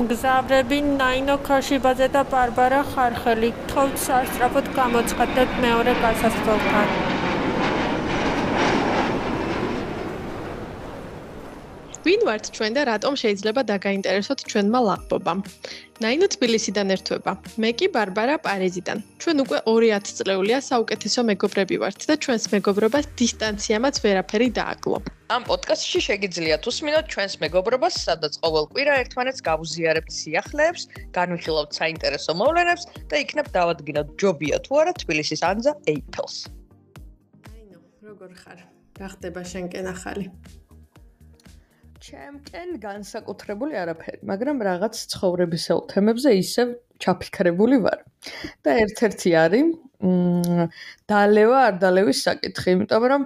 [0.00, 6.88] მგზავრები ნაინო ქაშიბაძე და ბარბარა ხარხელი თხოვთ სასწრაფოდ გამოცხადეთ მეორე გასასვლელთან
[12.06, 15.40] ვინ ვართ ჩვენ და რატომ შეიძლება დაგაინტერესოთ ჩვენმა ლაღბობამ?
[16.00, 17.32] ნაინო თბილისიდან ერთვება.
[17.60, 18.98] მე კი ბარბარა პარიზიდან.
[19.20, 25.19] ჩვენ უკვე 2000 წლეულია საუკეთესო მეგობრები ვართ და ჩვენს მეგობრობას დისტანციამაც ვერაფერი დააკლო.
[25.30, 32.88] ამ პოდკასტში შეგიძლიათ უსმინოთ ჩვენს მეგობრობას, სადაც ყოველ კვირა ერთმანეთს გავუზიარებთ სიახლეებს, განვიხილავთ საინტერესო მოვლენებს
[33.12, 36.36] და იქნებ დავადგინოთ ჯობია თუ არა თბილისის ანზა ეიფელს.
[37.46, 37.78] ნაინო,
[38.10, 38.58] როგორ ხარ?
[38.98, 40.26] გახდება შენკენ ახალი.
[42.00, 48.02] ჩემკენ განსაკუთრებული არაფერი, მაგრამ რაღაც ცხოვრებისეულ თემებზე ისევ ჩაფიქრებული ვარ.
[48.66, 49.66] და ერთ-ერთი არის
[50.00, 50.66] მ
[51.06, 53.22] დალევა არ დალევის საკითხი, იმიტომ რომ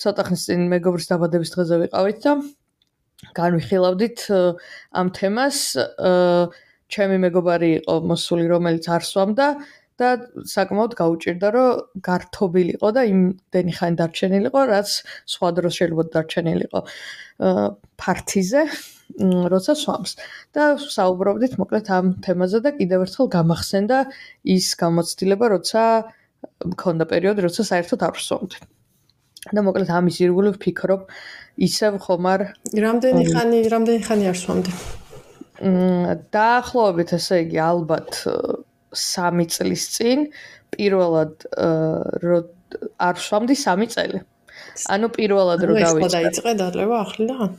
[0.00, 2.32] ცოტა ხნის წინ მეგობრის დაბადების დღეზე ვიყავით და
[3.36, 4.18] განვიხილავდით
[4.96, 5.58] ამ თემას.
[6.90, 9.46] ჩემი მეგობარი იყო მოსული, რომელიც არ სვამდა
[10.00, 10.08] და
[10.48, 14.88] საკმაოდ გაუჭირდა, რომ გართობილიყო და იმდენი ხანი დარჩენილიყო, რაც
[15.28, 16.80] სხვა დროს შეიძლება დარჩენილიყო.
[18.00, 18.62] ფართიზე,
[19.52, 20.12] როცა სვამს.
[20.56, 23.98] და საუბრობდით მოკლედ ამ თემაზე და კიდევ ერთხელ გამახსენდა
[24.56, 25.82] ის გამოცდილება, როცა
[26.72, 28.58] მქონდა პერიოდი, როცა საერთოდ არ ვსვამდი.
[29.48, 31.06] და მოკლედ ამის ირგვლივ ვფიქრობ,
[31.64, 32.40] ისევ ხომ არ
[32.84, 34.72] რამდენი ხანი, რამდენი ხანი არ სვამდი?
[35.60, 38.10] მ დაახლოებით ესე იგი ალბათ
[38.96, 40.28] 3 წლის წინ
[40.76, 41.48] პირველად
[42.24, 42.38] რო
[43.08, 44.20] არ სვამდი 3 წელი.
[44.94, 46.06] ანუ პირველად რო დავიწყე.
[46.06, 47.50] ეს დაიწყე დალევა ახლიდან?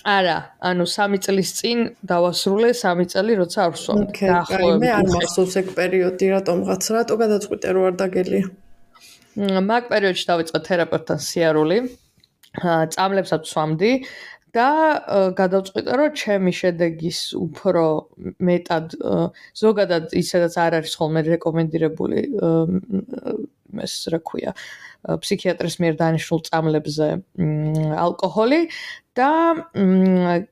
[0.00, 1.78] არა, ანუ 3 წლის წინ
[2.12, 4.00] დავასრულე 3 წელი, როცა არ ვსვამ.
[4.16, 4.80] დაახლოებით.
[4.84, 8.46] მე არ მახსოვს ეგ პერიოდი, რატომღაც, რატო გადაწყვიტე რომ არ დაგელია.
[9.38, 11.78] მაგ პერიოდში დავიწყე თერაპევტთან სიარული.
[12.60, 13.92] აა, წამლებსაც ვსვამდი
[14.50, 14.68] და
[15.38, 17.84] გადავწყვიტე, რომ ჩემი შედეგის უფრო
[18.42, 18.96] მეტად
[19.54, 22.18] ზოგადად ისედაც არ არის ხოლმე რეკომენდირებული
[23.86, 24.50] ეს რა ქვია
[25.04, 27.08] ფსიქიატრის მიერ დანიშნულ წამლებზე
[28.04, 28.60] ალკოჰოლი
[29.18, 29.30] და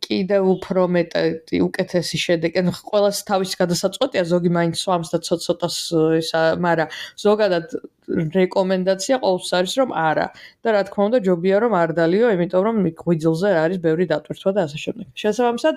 [0.03, 5.77] კიდევ უფრო მეტი უკეთესი შედეგი, ანუ ყოველას თავის გადასაწყვეტია, ზოგი მაინც სვამს და ცოტ-ცოტას
[6.19, 6.89] ისა, მაგრამ
[7.23, 7.67] ზოგადად
[8.09, 10.27] რეკომენდაცია ყოველთვის არის რომ არა.
[10.65, 14.61] და რა თქმა უნდა, ჯობია რომ არ დალიო, იმიტომ რომ ღვიძლზე არის ბევრი დატვირთვა და
[14.67, 15.07] ასე შემდეგ.
[15.23, 15.75] შესაბამისად,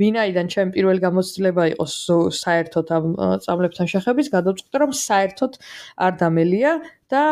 [0.00, 1.86] ვინაიდან ჩემ პირველ გამოცდილება იყო
[2.44, 3.04] საერთოდ ამ
[3.44, 5.52] წამლებთან შეხების, გადავწყვიტე რომ საერთოდ
[6.02, 6.72] არ დამელია
[7.12, 7.22] და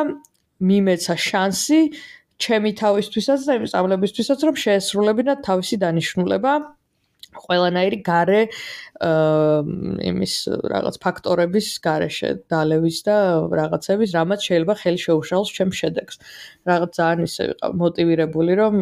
[0.71, 1.81] მიმეცა შანსი
[2.43, 6.53] ჩემი თავისთვისაც და იმ სწავლებისთვისაც რომ შეესრულებინა თავისი დანიშნულება
[7.33, 8.41] ყველანაირი gare
[10.11, 10.35] იმის
[10.73, 13.17] რაღაც ფაქტორების gareშე დალევის და
[13.61, 16.15] რაღაცების რამაც შეიძლება ხელი შეუშალოს ჩემ შედეგს.
[16.69, 18.75] რაღაც ძალიან ისე ვიყავ მოტივირებული რომ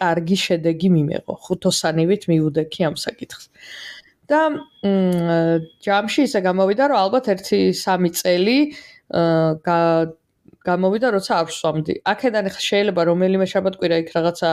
[0.00, 1.32] კარგი შედეგი მიმეღო.
[1.46, 3.44] ხუთოსანივით მიუდექი ამ საკითხს.
[4.30, 4.40] და
[5.82, 8.58] ჯამში ისე გამოვიდა რომ ალბათ 1-3 წელი
[9.10, 10.19] აა
[10.68, 11.94] გამოვიდა როცა არ ვსვამდი.
[12.12, 14.50] აქედან ხა შეიძლება რომელიმე შაბათკვირა იქ რაღაცა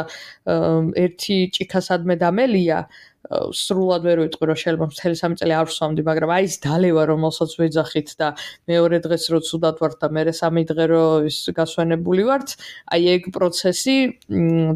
[1.04, 2.80] ერთი ჭიქასადმე დამელია
[3.28, 7.52] სრულად ვერ ვიტყვი რომ შეიძლება მთელი სამი წელი არ ვსვამდი, მაგრამ აი ეს დალევა რომელსაც
[7.60, 8.28] ვეძახით და
[8.72, 12.56] მეორე დღეს რო ცუდად ვართ და მეორე სამი დღე რო ის გასვენებული ვართ,
[12.88, 13.96] აი ეგ პროცესი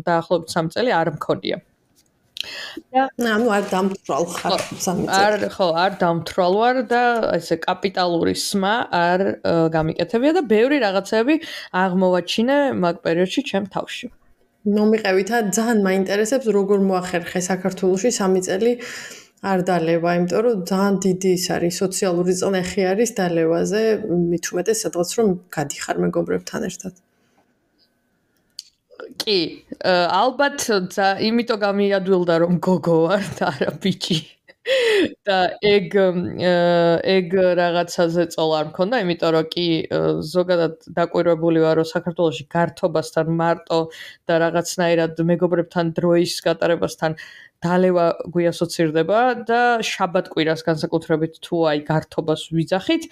[0.04, 1.64] დაახლოებით სამი წელი არ მქონია.
[2.94, 3.04] და
[3.36, 5.20] ანუ არ დამთვალ ხარ სამიწე.
[5.26, 7.04] არ ხო, არ დამთვალ ვარ და
[7.38, 9.20] ესე კაპიტალური სმა არ
[9.76, 11.36] გამიკეთებია და ბევრი რაღაცები
[11.84, 14.08] აღმოვაჩინე მაგ პერიოდში ჩემ თავში.
[14.62, 18.74] მომიყევითა ძალიან მაინტერესებს როგორ მოახერხე საქართველოსი სამი წელი
[19.42, 23.82] არ დალევა, იმიტომ რომ ძალიან დიდი ის არის სოციალური წნეხი არის დალევაზე,
[24.30, 25.28] მით უმეტეს სადღაც რომ
[25.58, 26.94] გადიხარ მეგობრებთან ერთად.
[29.20, 29.40] კი,
[29.86, 30.68] ალბათ
[31.30, 34.20] იმიტომ გამიადვილდა რომ გოგო ვარ და არა ბიჭი.
[35.26, 39.66] და ეგ ეგ რაღაცაზე წოლა არ მქონდა, იმიტომ რომ კი
[40.32, 43.80] ზოგადად დაკვირვებული ვარ რომ საქართველოსი გართობასთან მარტო
[44.30, 47.18] და რაღაცნაირად მეგობრებთან დროის გატარებასთან
[47.66, 49.20] დალევა გვიასოცირდება
[49.50, 53.04] და შაბათკვირას განსაკუთრებით თუ აი გართობას ვიძახით,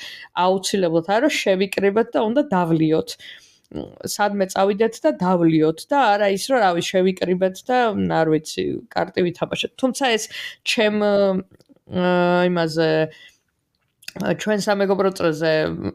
[0.45, 3.09] აუცილებლად არა შევიკრიბეთ და უნდა დავლიოთ.
[4.09, 7.79] სადმე წავიდეთ და დავლიოთ და არა ის რომ რავი შევიკრიბეთ და
[8.19, 10.23] არ ვიცი კარტი ვითამაშეთ თუმცა ეს
[10.65, 10.97] ჩემ
[12.49, 12.89] იმაზე
[14.17, 15.51] ჩვენ სამეგობრო წრეზე,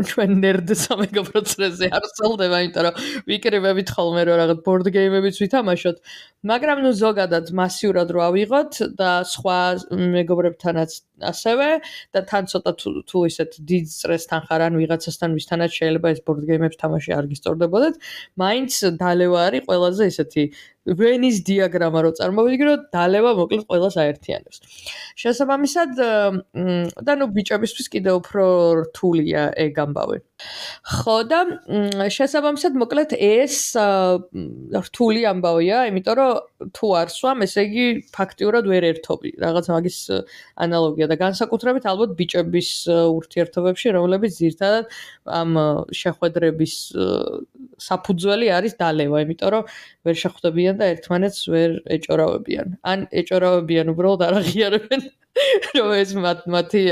[0.06, 2.94] ჩვენ ნერდ სამეგობრო წრეზე არ წელდება, იმიტომ რომ
[3.26, 5.96] ვიკრიბებით ხოლმე რომ რაღაც ბორდ გეიმებიც ვითამაშოთ,
[6.46, 9.58] მაგრამ ნუ ზოგადად მასიურად რო ავიღოთ და სხვა
[10.14, 10.90] მეგობრებთანაც
[11.34, 11.69] ასევე
[12.14, 16.78] და თან ცოტა თუ ისეთ დიდ წრესთან ხარ ან ვიღაცასთან ვისთანაც შეიძლება ეს ბორდ გეიმებს
[16.78, 17.94] თამაში არ გისწორდებოდეთ,
[18.38, 18.72] მაინც
[19.02, 20.43] დალევა არის ყველაზე ისეთი
[20.84, 24.56] ვენის დიაგრამა რო წარმოვიდგინოთ, დალევა მოკლედ ყველას აერთიანებს.
[25.16, 25.90] შესაბამისად,
[27.08, 28.44] და ნუ ბიჭებისთვის კიდე უფრო
[28.84, 30.19] რთულია ეგ ამბავი.
[30.85, 31.41] ხო და
[32.12, 33.56] შესაბამისად, მოკლედ ეს
[34.85, 39.31] რთული ამბავია, იმიტომ რომ თუ არ სვამ, ესე იგი ფაქტიურად ვერ ერთობი.
[39.44, 39.99] რაღაც მაგის
[40.61, 44.85] ანალოგია და განსაკუთრებით ალბათ ბიჭების ურთიერთობებში, რომლებიც ზირთადად
[45.25, 45.50] ამ
[45.88, 46.75] შეხვედრების
[47.88, 49.64] საფუძველი არის დალევა, იმიტომ რომ
[50.05, 52.67] ვერ შეხვდებიან და ერთმანეთს ვერ ეჭორავებიან.
[52.85, 55.00] ან ეჭორავებიან უბრალოდ არ აღიარებენ
[55.78, 56.10] რომ ეს
[56.54, 56.82] მათი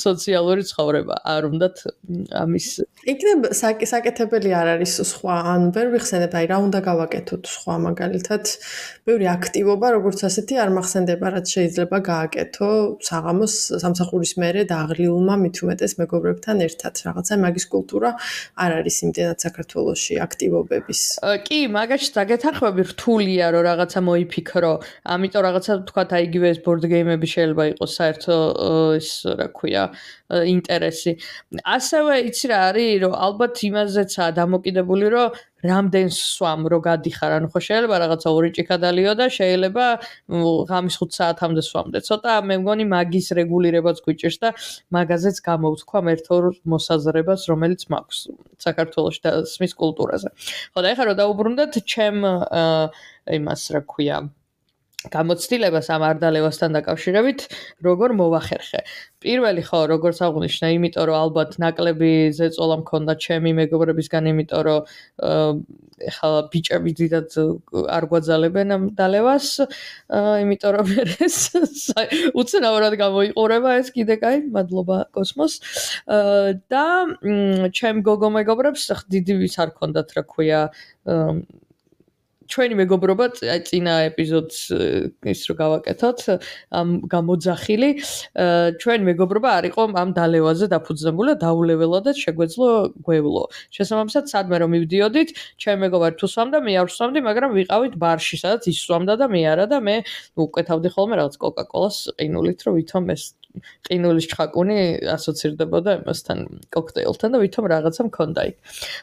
[0.00, 1.76] სოციალური ცხოვრება არ უნდათ
[2.42, 2.68] ამის
[3.04, 8.44] იქნებ საკეთებელი არ არის სხვა ან ვერ ვიხსენებ აი რა უნდა გავაკეთოთ სხვა მაგალითად.
[9.04, 12.70] ბევრი აქტივობა როგორც ასეთი არ მახსენდება რაც შეიძლება გააკეთო
[13.08, 13.54] საღამოს
[13.84, 14.78] სამსახურის მერე და
[15.44, 16.94] მით უმეტეს მეგობრებთან ერთად.
[17.04, 18.10] რაღაცა მაგის კულტურა
[18.64, 21.00] არ არის იმდენად საქართველოსში აქტივობების.
[21.44, 24.72] კი მაგაში დაგეთანხმები რთულია რომ რაღაცა მოიფიქრო.
[25.04, 28.36] ამიტომ რაღაცა თქვა აი იგივე ეს ბორდ გეიმები შეიძლება იყოს საერთო
[28.96, 29.84] ის რა ქვია
[30.32, 31.12] ინტერესი.
[31.62, 35.28] ასევე იცი რა არის, რომ ალბათ იმაზეცაა დამოკიდებული, რომ
[35.64, 39.84] რამდენს სვამ რო გადიხარ, ანუ ხო შეიძლება რაღაცა ორი ჭიქა დალიო და შეიძლება
[40.68, 41.98] ღამის 5 საათამდე სვამდე.
[42.04, 44.48] ცოტა მე მგონი მაგის რეგულირებაც გვიჭირს და
[44.92, 46.36] მაგაზეც გამოვთქვა ერთო
[46.68, 48.18] მოსაზრებას, რომელიც მაქვს
[48.60, 50.28] საქართველოს და სმის კულტურაზე.
[50.76, 52.18] ხო და ეხლა რო დაუბრუნდეთ ჩემ
[53.40, 54.18] იმას რა ქვია
[55.12, 57.40] გამოცდილებას ამ არდალევასთან დაკავშირებით
[57.84, 58.80] როგორ მოვახერხე.
[59.20, 64.80] პირველი ხო, როგორც აღნიშნა, იმიტომ რომ ალბათ ნაკლები ზეწოლა მქონდა ჩემი მეგობრებისგან, იმიტომ რომ
[66.08, 67.28] ეხლა ბიჭები დიდად
[67.96, 69.48] არ გვაძალებენ ამ დალევას,
[70.44, 70.86] იმიტომ რომ
[71.24, 71.36] ეს
[72.34, 75.60] უცნაურად გამოიყურება ეს კიდე კაი, მადლობა კოსმოს.
[76.68, 76.86] და
[77.76, 80.60] ჩემ გოგო მეგობრებს დიდი ვის არ ქონდათ, რა ქვია,
[82.50, 83.26] ჩვენი მეგობრობა
[83.68, 84.58] წინა ეპიზოდს
[85.32, 86.20] ის რო გავაკეთოთ
[86.74, 87.90] ამ გამოძახილი.
[88.82, 92.68] ჩვენი მეგობრობა არ იყო ამ დალევაზე დაფუძნებული და დაულეველადაც შეგვეძლო
[93.06, 93.44] გვევლო
[93.76, 95.30] შესაბამისად სადმე რომ მივდიოდით
[95.62, 99.40] ჩემი მეგობარი თუ სვამდა მე არ სვამდი მაგრამ ვიყავით ბარში სადაც ის სვამდა და მე
[99.54, 99.96] არა და მე
[100.44, 103.24] უკეთავდი ხოლმე რაღაც კოკაკოლას ყინულით რომ ვითომ ეს
[103.86, 104.78] ყინულის ჩხაკუნი
[105.14, 106.38] ასოცირდებოდა იმასთან
[106.74, 108.56] კოქტეილთან და ვითომ რაღაცა მქონდა იქ.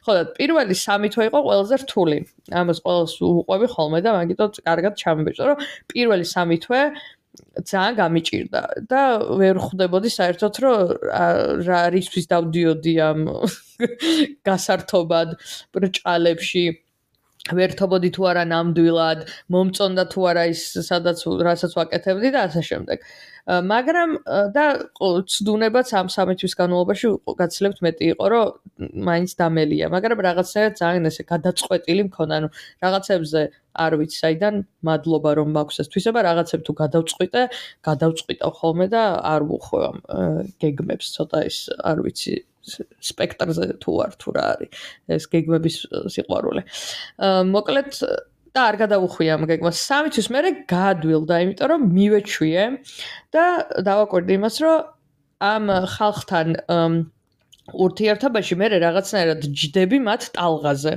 [0.05, 2.17] ხო და პირველი სამი თვე იყო ყველაზე რთული.
[2.51, 5.57] ამას ყოველს უყვები ხოლმე და მაგიტო კარგად ჩამიბეჭდა, რომ
[5.91, 6.81] პირველი სამი თვე
[7.63, 8.61] ძალიან გამიჭირდა
[8.91, 9.01] და
[9.39, 10.79] ვერ ხვდებოდი საერთოდ რომ
[11.67, 13.19] რა რისთვის დავდიოდი ამ
[14.47, 15.29] გასართობად
[15.71, 16.65] ბრჭყალებში
[17.49, 23.05] ვერთობოდი თუ არა ნამდვილად, მომწონდა თუ არა ის სადაც რასაც ვაკეთებდი და ასე შემდეგ.
[23.65, 24.11] მაგრამ
[24.53, 24.65] და
[25.01, 27.07] ცდუნებაც ამ სამი თვის განმავლობაში
[27.41, 28.47] გაცლებთ მეტი იყო, რომ
[29.09, 32.49] მაინც დამელია, მაგრამ რაღაცაა ძალიან ესე გადაწყვეტილი მქონდა, ანუ
[32.85, 33.41] რაღაცებზე
[33.81, 34.55] არ ვიცი, საიდან
[34.85, 37.41] მადლობა რომ მაქვს ეს თვისება, რაღაცებს თუ გადავწყვიტე,
[37.89, 39.03] გადავწყვიტავ ხოლმე და
[39.33, 39.97] არ ვუხვევ ამ
[40.61, 42.35] გეგმებს, ცოტა ის არ ვიცი
[43.01, 44.69] სპექტრზე თუ არ თუ რა არის
[45.17, 45.75] ეს გეგმების
[46.13, 46.61] სიყვარული.
[47.55, 47.91] მოკლედ
[48.51, 49.79] და არ გადავუხვია ამ გეგმას.
[49.79, 52.63] სამი თვის მერე გადვილდა, იმიტომ რომ მივეჩვიე
[53.31, 53.45] და
[53.87, 54.77] დავაკვირდი იმას, რომ
[55.41, 55.63] ამ
[55.95, 56.47] ხალხთან
[57.73, 60.93] ურთიერთობაში მე რაღაცნაირად ჯდები მათ ტალღაზე.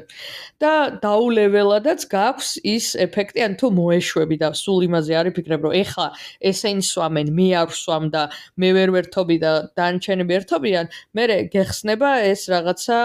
[0.62, 6.06] და დაულეველადაც გაქვს ის ეფექტი ან თუ მოეშვები და სულ იმაზე არ იფიქრებ რომ ეხლა
[6.50, 8.22] ესენი სვამენ მე არ სვამ და
[8.62, 10.86] მე ვერ ვერთობი და დანჩენები ერთობიან
[11.18, 13.00] მე გეხსნება ეს რაღაცა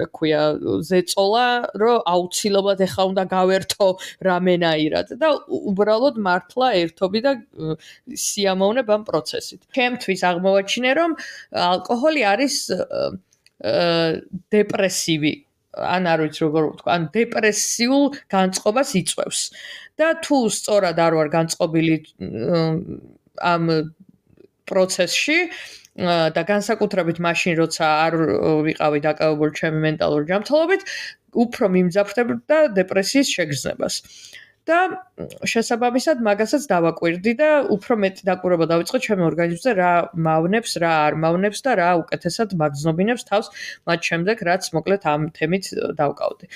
[0.00, 0.42] რა ქვია
[0.90, 1.46] ზეწოლა
[1.80, 3.88] რომ აუცილებლად ეხლა უნდა გავერთო
[4.26, 5.28] რამენაირად და
[5.70, 7.32] უბრალოდ მართლა ერთობი და
[8.10, 9.60] სიამოვნებ ამ პროცესით.
[9.76, 11.10] ჩემთვის აღმოვაჩინე რომ
[11.80, 12.56] ალკოჰოლი არის
[14.54, 15.32] დეპრესივი
[15.70, 19.40] ან არ ვიცი როგორ ვთქვა, ან დეპრესიულ განწყობას იწვევს.
[20.00, 21.96] და თუ სწორად არ ვარ განწყობილი
[23.52, 23.64] ამ
[24.70, 25.38] პროცესში
[26.36, 28.14] და განსაკუთრებით მაშინ როცა არ
[28.66, 30.82] ვიყავი დაკავებული ჩემი მენტალური ჯანმრთელობით,
[31.44, 33.94] უფრო მიმძაფრდებ და დეპრესიის შეგრძნებას.
[34.70, 34.80] და
[35.52, 39.92] შესაბამისად მაგასაც დავაკვირდი და უფრო მეტი დაკვირვება დავიწყე ჩემი ორგანიზმზე რა
[40.26, 43.50] მავნებს, რა არ მავნებს და რა უკეთესად მაგზნობინებს თავს
[43.90, 45.64] მათ შემდეგ რაც მოკლედ ამ თემით
[46.00, 46.46] დავკავდი.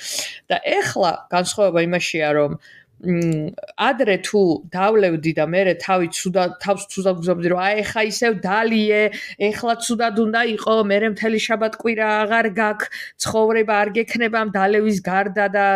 [0.50, 2.58] და ეხლა განსხვავება იმაშია რომ
[3.02, 4.40] ადრე თუ
[4.72, 9.02] დავლევდი და მე თავი ცუდად თავს ცუდად გზობდი რომ აი ხა ისევ დალიე
[9.48, 12.88] ეხლა ცუდად უნდა იყო მე მთელი შაბათკვირა აღარ გაქვს
[13.24, 15.66] ცხოვრება არ გექნება ამ დალევის გარდა და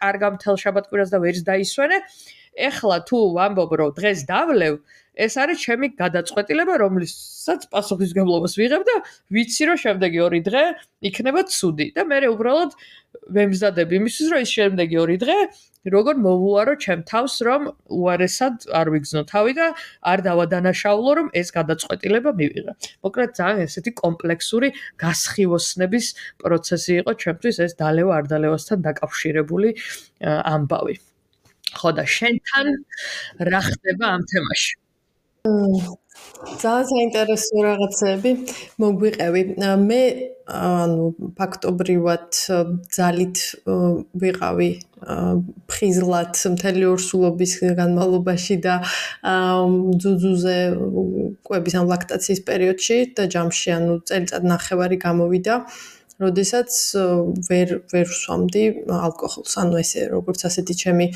[0.00, 1.98] კარგა მთელ შაბათკვირას და ვერც დაისვენე.
[2.52, 4.74] ეხლა თუ ვამბობ რომ დღეს დავლევ
[5.12, 8.96] ეს არის ჩემი გადაწყვეტილება, რომლისაც პასუხისგებლობას ვიღებ და
[9.28, 10.64] ვიცი, რომ შემდეგი 2 დღე
[11.08, 12.70] იქნება ცუდი და მე უბრალოდ
[13.36, 15.36] ვემზადებ იმისთვის, რომ ის შემდეგი 2 დღე
[15.86, 19.66] როგორ მოვუარო ჩემ თავს, რომ უარესად არ ვიგზნო თავი და
[20.06, 22.72] არ დავადანაშაულო, რომ ეს გადაწყვეტილება მივიღე.
[23.02, 24.68] მოკლედ ძალიან ესეთი კომპლექსური
[25.02, 26.06] გასხივოსნების
[26.42, 29.68] პროცესი იყო ჩემთვის ეს დალევა არ დალევასთან დაკავშირებული
[30.22, 30.94] ამბავი.
[31.72, 32.66] ხო და შენთან
[33.48, 34.72] რა ხდება ამ თემაში?
[36.42, 38.30] ძალიან საინტერესო რაღაცები
[38.82, 39.42] მოგვიყევი.
[39.62, 40.02] მე
[40.50, 41.06] ანუ
[41.38, 42.26] ფაქტობრივად
[42.96, 43.38] ძალით
[44.22, 44.70] ვიყავი
[45.70, 48.74] ფხიზლად მთელი ორსულობის განმავლობაში და
[50.02, 50.58] ძუძუზე
[51.46, 55.54] კვების ამ ლაქტაციის პერიოდში და ჯამში ანუ წელიწად ნახევარი გამოვიდა.
[56.24, 56.70] როდესაც
[57.48, 58.64] ვერ ვერ ვსვამდი
[58.98, 59.52] ალკოჰოლს.
[59.62, 61.06] ანუ ესე როგორც ასეთი ჩემი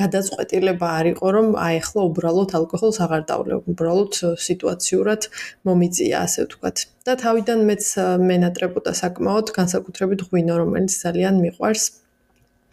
[0.00, 4.12] გადაწყვეტილება არ იყო, რომ აი ახლა უბრალოდ ალკოჰოლს აღარ დავლევ, უბრალოდ
[4.46, 5.22] სიტუაციურად
[5.66, 6.76] მომიწია, ასე ვთქვათ.
[7.06, 7.84] და თავიდან მეც
[8.30, 11.84] მენატრებოდა საკმაოდ, განსაკუთრებით ღვინო, რომელიც ძალიან მიყვარს.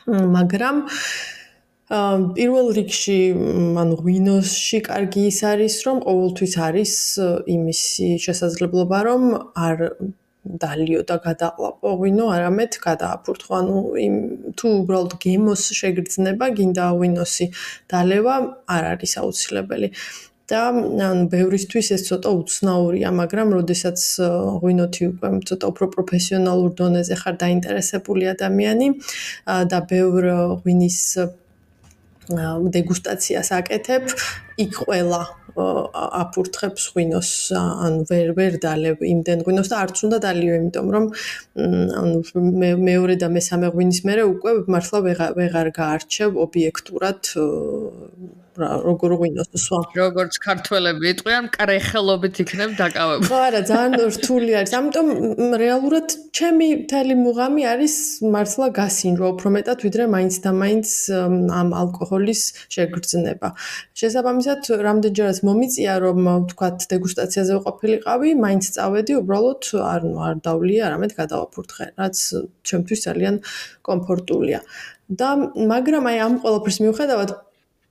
[0.08, 3.20] მაგრამ აა პირველ რიგში
[3.80, 6.94] ანუ ღვინოსში კარგი ის არის, რომ ყოველთვის არის
[7.56, 9.24] იმისი შესაძლებლობა, რომ
[9.56, 9.78] არ
[10.64, 13.52] დალიო და გადაყლაპო ღვინო, არამედ გადააფურთხო.
[13.60, 13.78] ანუ
[14.08, 14.16] იმ
[14.58, 17.46] თუ უბრალოდ გემოს შეგრძნება, გინდა ღვინოსი
[17.92, 18.36] დალევა
[18.76, 19.90] არ არის აუცილებელი.
[20.48, 24.00] და ანუ ბევრისთვის ეს ცოტა უცნაურია, მაგრამ როდესაც
[24.64, 28.88] ღვინოთი უკვე ცოტა უფრო პროფესიონალურ დონეზე ხარ დაინტერესებული ადამიანი
[29.44, 30.24] და ბევრ
[30.64, 31.00] ღვინის
[32.28, 34.04] დეგუსტაციას აკეთებ,
[34.64, 35.22] იქ ყველა
[35.58, 41.06] აფურთხებს ღვინოს, ანუ ვერ ვერ დალევ იმდენ ღვინოს და არც უნდა დალიო, იმიტომ რომ
[42.02, 42.18] ანუ
[42.62, 45.00] მე მეორე და მესამე ღვინის მერე უკვე მართლა
[45.40, 47.22] ვეღარ გაარჩევ ობიექტურად
[48.58, 49.80] როგორ ღვინოს სვა.
[49.98, 53.30] როგორც ქართველები იტყვიან, კრეხელობით იქნებ დაკავებული.
[53.30, 54.74] ხო არა, ძალიან რთული არის.
[54.80, 55.08] ამიტომ
[55.62, 57.96] რეალურად ჩემი მთელი მუღამი არის
[58.34, 60.88] მართლა გასინჯვა, უფრო მეტად ვიდრე მაინც და მაინც
[61.62, 62.42] ამ ალკოჰოლის
[62.74, 63.48] შეგრძნება.
[64.00, 69.62] შესაბამისად, რამდენჯერაც მომიწია, რომ ვთქვათ, დეგუსტაციაზე ვყოფილიყავი, მაინც წავედი, უბრალოდ
[69.94, 72.18] არ არ დავლია, არამედ გადავაფურთხე, რაც
[72.68, 73.36] ჩემთვის ძალიან
[73.86, 74.62] კომფორტულია.
[75.08, 77.30] და მაგრამ აი ამ ყველაფერს მიუხედავად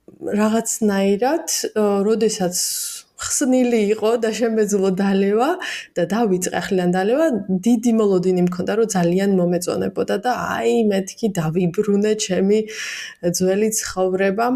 [0.07, 1.47] რაღაცნაირად,
[2.07, 2.55] როდესაც
[3.17, 5.49] ხსნილი იყო და შემეძლო დალევა
[5.97, 7.27] და დავიწყე ახლიდან დალევა,
[7.67, 12.59] დიდი მოლოდინი მქონდა, რომ ძალიან მომეწონებოდა და აი მეთქი დავიბრუნე ჩემი
[13.37, 14.47] ძველი ცხოვრება.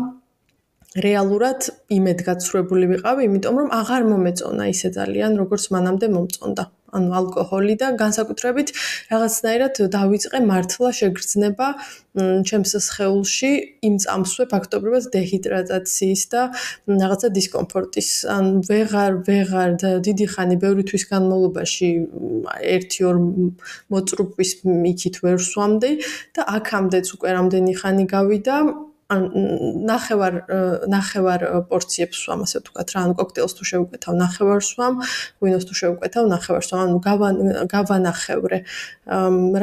[0.91, 6.63] რეალურად იმედგაცრუებული ვიყავი, იმიტომ რომ აღარ მომეწონა ისე ძალიან, როგორც მანამდე მომწონდა.
[6.98, 8.74] ანუ ალკოჰოლი და განსაკუთრებით
[9.12, 11.68] რაღაცნაირად დავიწყე მართლა შეგრძნება
[12.50, 13.52] ჩემს სხეულში
[13.88, 16.42] იმ წამსვე ფაქტობრივად დეჰიდრატაციის და
[16.92, 19.72] რაღაცა დისკომფორტის ან ვეღარ ვეღარ
[20.08, 21.90] დიდი ხანი ბევრი თვის განმავლობაში
[22.76, 23.16] 1-2
[23.96, 24.52] მოწრუპის
[24.92, 25.92] იქით ვერ სვამდი
[26.36, 28.56] და აქამდეც უკვე რამდენი ხანი გავიდა
[29.12, 29.24] ან
[29.91, 30.38] ნახევარ
[30.91, 31.41] ნახევარ
[31.72, 35.01] პორციებს სვამ ასე ვთქვათ რა ანუ კოქტეილს თუ შევუკეთავ ნახევარ სვამ
[35.41, 37.00] ღვინოს თუ შევუკეთავ ნახევარ სვამ ანუ
[37.75, 38.60] გავანახევრე.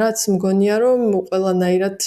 [0.03, 1.01] რაც მგონია რომ
[1.31, 1.97] ყველანაირად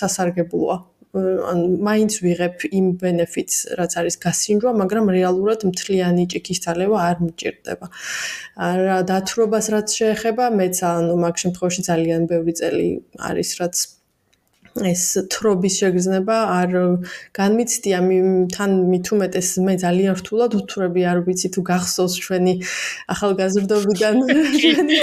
[0.00, 0.78] სასარგებლოა.
[1.10, 7.86] ან მაინც ვიღებ იმ ბენეფიტს რაც არის გასინჯვა მაგრამ რეალურად მთლიანი ჭიქის ძალევა არ მჭირდება.
[8.86, 12.88] რა დათრობას რაც შეეხება მეც ანუ მაგ შემთხვევაში ძალიან ბევრი წელი
[13.26, 13.74] არის რაც
[14.90, 16.70] ეს თრობის შეგრძნება არ
[17.36, 17.98] განმიცდია.
[18.54, 22.54] თან მithumetes მე ძალიან რთულად უთრები არ ვიცი თუ გახსოვს ჩვენი
[23.14, 24.14] ახალგაზრდობიდან
[24.60, 24.98] ჩვენი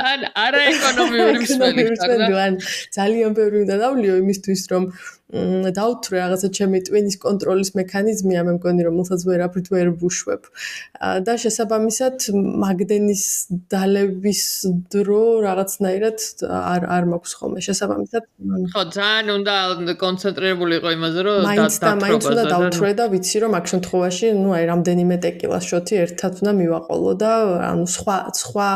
[0.00, 2.56] ან არა ეკონომიური მსველი ხარ
[2.96, 4.84] ძალიან ბევრი უნდა დავლიო იმისთვის რომ
[5.30, 10.42] დაუთრე რაღაცა ჩემი ტვინის კონტროლის მექანიზმი ამ მგონი რომ მოსაც ვერაფრით ვერ ბუშვებ
[11.26, 13.22] და შესაბამისად მაგდენის
[13.70, 14.42] დალევის
[14.90, 16.18] დრო რაღაცნაირად
[16.50, 17.58] არ არ მაქვს ხოლმე.
[17.62, 18.22] შესაბამისად
[18.74, 19.54] ხო ძალიან უნდა
[20.02, 24.50] კონცენტრირებული იყო იმაზე რომ მაინც და მაინც უნდა დაუთრე და ვიცი რომ აქ შემთხვევაში ნუ
[24.58, 27.32] აი რამდენიმე ტეკილას შოთი ერთად უნდა მივაყოლო და
[27.70, 28.68] ანუ სხვა სხვა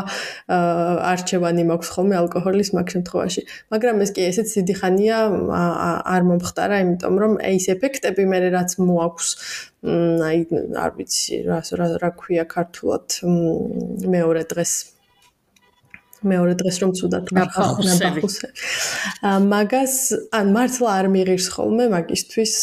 [1.11, 3.41] არჩევანი მაქვს ხოლმე ალკოჰოლის მაგ შემთხვევაში.
[3.75, 5.17] მაგრამ ეს კი ესეც დიდი ხანია
[6.15, 9.29] არ მომხ მომხდარა, იმიტომ რომ ეს ეფექტები მე რაც მოაქვს,
[10.29, 10.39] აი
[10.85, 11.59] არ ვიცი რა
[12.01, 13.21] რა ქვია ქართულად
[14.15, 14.73] მეორე დღეს
[16.25, 18.49] მეორე დღეს რომ ცუდად ნახავსე.
[19.45, 19.95] მაგას
[20.33, 22.53] ან მართლა არ მიიღირს ხოლმე მაგისტვის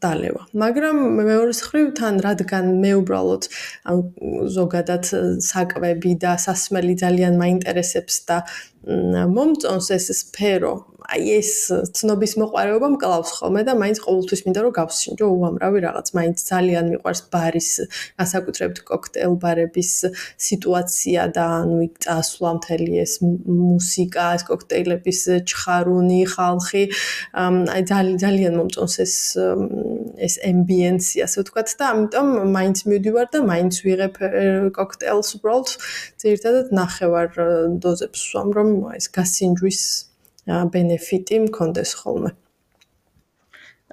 [0.00, 0.42] დალევა.
[0.62, 3.42] მაგრამ მეორე მხრივ თან რადგან მე უბრალოდ
[3.92, 3.96] ან
[4.56, 5.04] ზოგადად
[5.50, 8.36] საკვები და სასმელი ძალიან მაინტერესებს და
[9.36, 10.74] მომწონს ეს სფერო,
[11.06, 11.50] აი ეს
[11.94, 16.06] ცნობის მოყარეობა მკლავს ხოლმე და მაინც ყოველთვის მინდა რომ გავსინჯო უამრავი რაღაც.
[16.18, 17.70] მაინც ძალიან მიყვარს ბარის,
[18.18, 19.92] განსაკუთრებით კოქტეილ ბარების
[20.46, 26.82] სიტუაცია და ანუ იქ წასვლა მთელი ეს მუსიკა, ეს კოქტეილების ჩხარუნი, ხალხი.
[27.36, 29.14] აი ძალიან ძალიან მომწონს ეს
[30.26, 34.14] ეს ambience-ი, ასე ვთქვათ და ამიტომ მაინც მივდივარ და მაინც ვიღებ
[34.74, 35.68] კოქტეილს უბრალოდ
[36.22, 37.28] ძირითადად ნახევარ
[37.84, 39.80] დოზებს ვსვამ, რომ ეს გასინჯვის
[40.46, 42.30] ბენეფიტი მქონდეს ხოლმე.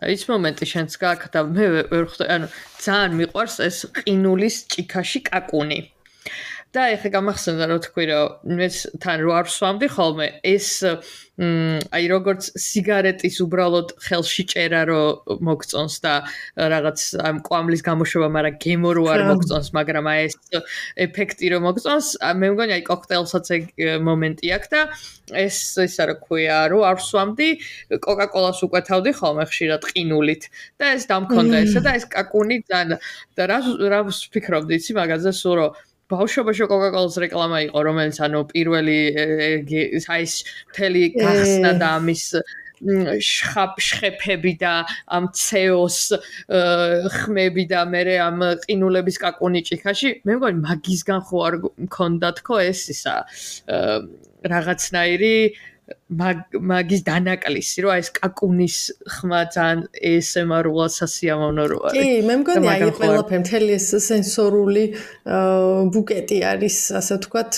[0.03, 2.47] ის მომენტი შენც გაქვს და მე ვერ ხვდები, ანუ
[2.83, 5.79] ძალიან მიყვარს ეს ყინულის ჭიქაში კაკუნი.
[6.73, 8.67] და ეხა გამახსენდა რა თქვი რომ მე
[9.03, 10.69] თან რო არ ვსვამდი ხოლმე ეს
[11.33, 15.01] აი როგორც სიგარეტის უბრალოდ ხელში ჭერა რო
[15.41, 16.13] მოგწონს და
[16.57, 20.35] რაღაც ამ კვამლის გამოშვება, მაგრამ გემო რო არ მოგწონს, მაგრამ აი ეს
[21.05, 23.63] ეფექტი რო მოგწონს, მე მგონი აი კოქტეილსაც ეგ
[24.05, 24.81] მომენტი აქვს და
[25.41, 25.57] ეს
[25.89, 27.49] ისა რა ქვია, რო არ ვსვამდი,
[27.97, 30.43] კოკაკოლას უკვეთავდი ხოლმე ხშირად ყინულით
[30.77, 33.01] და ეს დამქონდა ესა და ეს კაკუნი ძალიან
[33.33, 33.57] და რა
[33.89, 35.81] რა ვფიქრობდი იცი მაგაზე სულ რომ
[36.13, 38.99] ბავშვობაში კოკაკოლის რეკლამა იყო, რომელიც ანუ პირველი
[40.15, 40.35] აი ეს
[40.71, 42.25] მთელი გახსნა და ამის
[42.83, 44.73] შხაპ შხეფები და
[45.07, 46.19] ამ CO-ს
[47.15, 50.09] ხმები და მე ამ ყინულების კაკუნი ჭიქაში.
[50.27, 51.55] მე მგონი მაგისგან ხო არ
[51.87, 53.15] მქონდა თქო ეს ისა
[54.43, 55.35] რაღაცნაირი
[56.13, 58.75] მაგის დანაკლისი რომ ეს კაკუნის
[59.15, 61.97] ხმა ძალიან ASMR-ულად სასიამოვნო რო არის.
[61.97, 64.83] კი, მე მგონი აი ყველაფერი მთელი ეს სენსორული
[65.93, 67.51] ბუკეტი არის, ასე ვთქვათ,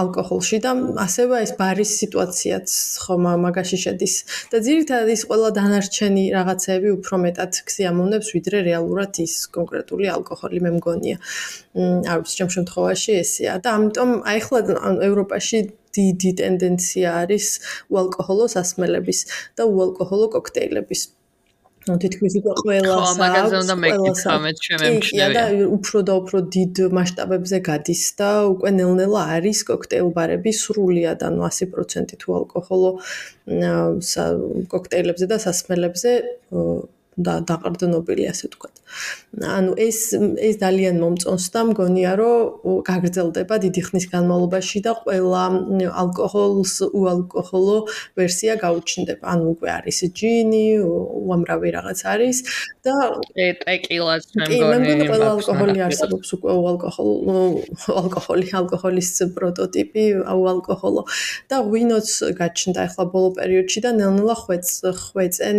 [0.00, 0.70] ალკოჰოლში და
[1.06, 2.68] ასევე ეს ბარის სიტუაციაც
[3.04, 4.14] ხომ მაგაში შედის.
[4.52, 10.70] და ძირითადად ის ყველა დანარჩენი რაღაცები უფრო მეტად ქსიამოვნებს ვიდრე რეალურად ის კონკრეტული ალკოჰოლი მე
[10.76, 11.16] მგონია.
[12.12, 14.58] არ ვიცი, ჩემ შემთხვევაში ესეა და ამიტომ აი ახლა
[15.08, 15.58] ევროპაში
[15.96, 17.46] დიდი ტენდენცია არის
[17.92, 19.20] უალკოჰოლო სასმელების
[19.58, 21.02] და უალკოჰოლო კოქტეილების.
[21.84, 25.26] ну თითქმის უკვე ყველა მაგაზე უნდა მეკითხა მე შემემჩნევია.
[25.36, 25.42] და
[25.76, 32.16] უფრო და უფრო დიდ მასშტაბებზე გადის და უკვე ნელ-ნელა არის კოქტეილ ბარები სრულიად ანუ 100%
[32.24, 32.90] თუ ალკოჰოლო
[34.72, 36.12] კოქტეილებზე და სასმელებზე
[37.26, 38.74] და დაყრდნობილი ასე ვთქვათ.
[39.42, 39.98] ანუ ეს
[40.38, 45.44] ეს ძალიან მომწონს და მგონია რომ გაგრძელდება დიდი ხნის განმავლობაში და ყველა
[46.02, 47.78] ალკოჰოლს უალკოჰოლო
[48.18, 49.24] ვერსია გაუჩნდება.
[49.34, 52.38] ანუ უკვე არის ჯინი, უამრავი რაღაც არის
[52.86, 52.94] და
[53.66, 54.70] ტეკილას მე მგონი.
[54.70, 57.44] მე მგონი ყველა ალკოჰოლი არსებობს უკვე უალკოჰოლო
[58.04, 61.02] ალკოჰოლი, ალკოჰოლის პროტოტიპი უალკოჰოლო
[61.50, 64.66] და ვინოც გაჩნდა ახლა ბოლო პერიოდში და ნელ-ნელა ხვეწ
[65.02, 65.58] ხვეწენ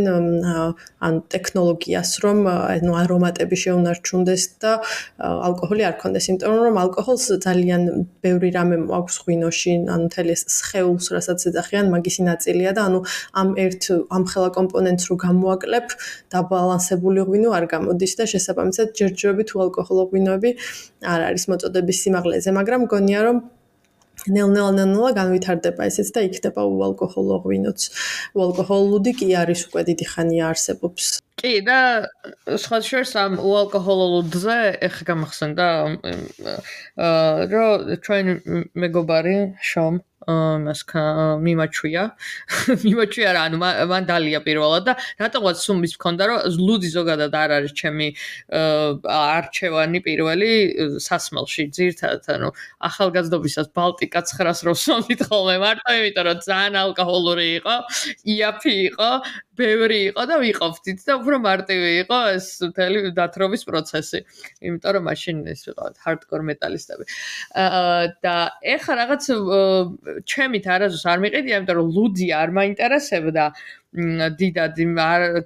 [1.06, 2.92] ან ტექნოლოგიას რომ ანუ
[3.26, 4.72] არომატები შეუნარჩუნდეს და
[5.18, 7.82] ალკოჰოლი არ ქონდეს, იმიტომ რომ ალკოჰოლს ძალიან
[8.22, 13.00] ბევრი რამე აქვს ღვინოში, ანუ მთელი ეს სხეულს, რასაც ეძახიან, მაგისი ნაწილია და ანუ
[13.34, 13.84] ამ ერთ
[14.14, 15.88] ამ ხელა კომპონენტს რო გამოაკლებ,
[16.34, 20.50] დაბალანსებული ღვინო არ გამოდის და შესაბამისად ჯერჯერობით ალკოჰოლო ღვინოები
[21.02, 23.38] არ არის მოწოდების სიმაღლეზე, მაგრამ მგონია რომ
[24.32, 27.80] ნელ-ნელა განვითარდება ესეც და იქნება უალკოჰოლო ღვინოც.
[28.38, 31.25] უალკოჰოლური კი არის უკვე დიდი ხანია არსებობს.
[31.46, 31.80] კი და
[32.62, 35.68] სხვა შორს ამ უალკოჰოლურზე ეხა გამახსენდა
[37.06, 38.32] აა რომ ჩვენ
[38.84, 39.36] მეგობარი
[39.72, 40.82] შომ მას
[41.46, 42.04] მიმაჩვია
[42.86, 47.74] მიმაჩვია რა ანუ მან დალია პირველად და რატომღაც სუმის მქონდა რომ ლუდი ზოგადად არ არის
[47.78, 48.08] ჩემი
[48.52, 50.52] არჩევანი პირველი
[51.08, 52.50] სასმელში ძირთადად ანუ
[52.90, 57.76] ახალგაზრდობისას ბალტიკა 900 რო სომით ხოლმე მარტო იმიტომ რომ ძალიან ალკოჰოლური იყო
[58.36, 59.12] იაფი იყო
[59.56, 64.20] ბევრი იყო და ვიყოფთით და უფრო მარტივი იყო ეს მთელი დათრობის პროცესი.
[64.68, 67.06] იმიტომ რომ მაშინ ეს ვიყავთ ჰარდკორ მეტალისტები.
[67.56, 68.36] აა და
[68.76, 69.24] ეხა რაღაც
[70.24, 73.46] ჩემით არაზოს არ მიყიდია, იმიტომ რომ ლუდი არ მაინტერესებდა.
[73.96, 74.80] დიდად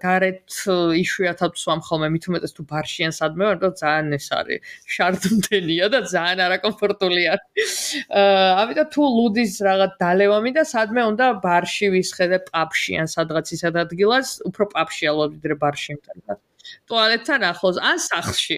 [0.02, 0.56] გარეთ
[0.98, 6.02] იშვიათად ვსვამ ხოლმე მით უმეტეს თუ ბარშიან სადმე ვარ და ძალიან ეს არის შარდმდენია და
[6.10, 7.78] ძალიან არაკომფორტული არის
[8.10, 13.82] აა ამიტომ თუ ლუდის რაღაც დალევა მინდა სადმე უნდა ბარში ვისხედე პაპში ან სადღაც ისად
[13.86, 16.42] ადგილას უფრო პაპში ალბათ ვიდრე ბარში მეთქვა
[16.90, 18.58] ტუალეტთან ახლოს ან სახლში.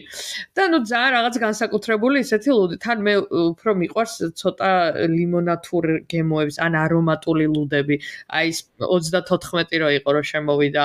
[0.55, 2.75] და ნუ ძალიან რაღაც განსაკუთრებული ისეთი ლუდი.
[2.85, 3.13] თან მე
[3.53, 4.71] უფრო მიყვარს ცოტა
[5.15, 7.95] ლიმონათურ გემოებს ან არომატული ლუდები.
[8.37, 10.83] აი ეს 34 რო იყო რო შემოვიდა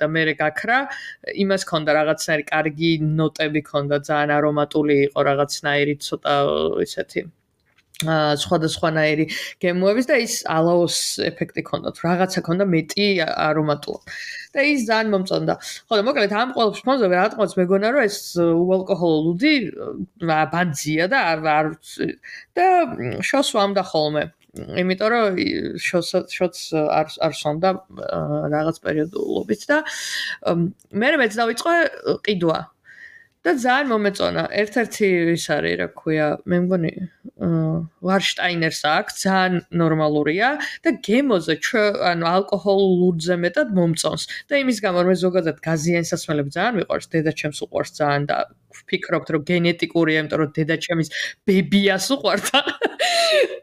[0.00, 0.78] და მე გაქრა
[1.44, 6.34] იმას ქონდა რაღაცნაირი კარგი ნოტები ქონდა ძალიან არომატული იყო რაღაცნაირი ცოტა
[6.86, 7.20] ისეთი
[7.96, 9.24] სხვადასხვანაირი
[9.64, 14.04] გემოების და ის ალაოს ეფექტი ქონდა თუ რაღაცა ქონდა მეტი არომატული
[14.52, 15.54] და ის ძალიან მომწონდა.
[15.88, 19.54] ხო და მოკლედ ამ ყოველს ფონზე რატომაც მეგონა რომ ეს უალკოჰოლო ლუდი
[20.28, 21.66] ბანძია და არ არ
[22.52, 22.66] და
[23.24, 24.24] შოსვამდა ხოლმე.
[24.56, 25.40] იმიტომ რომ
[25.80, 26.56] შოც შოც
[27.00, 27.70] არ არ სონდა
[28.52, 29.76] რაღაც პერიოდულობით და
[31.00, 31.76] მე მეც დავიწყე
[32.28, 32.58] ყიდვა
[33.46, 34.42] და ძალიან მომეწონა.
[34.62, 35.06] ერთ-ერთი
[35.38, 36.92] ის არის, რა ქვია, მე მგონი
[38.02, 40.48] ვარშტაინერს აქვს, ძალიან ნორმალურია
[40.82, 41.54] და გემოზე
[42.10, 44.22] ანუ ალკოჰოლურზე მეტად მომწონს.
[44.50, 48.36] და იმის გამო რომ ზოგადად გაზიან სასმელები ძალიან მიყვარს, დედაჩემს უყვარს ძალიან და
[48.82, 51.08] ვფიქრობთ რომ გენეტიკურია, იმიტომ რომ დედაჩემის
[51.46, 52.44] ბებიას უყვართ.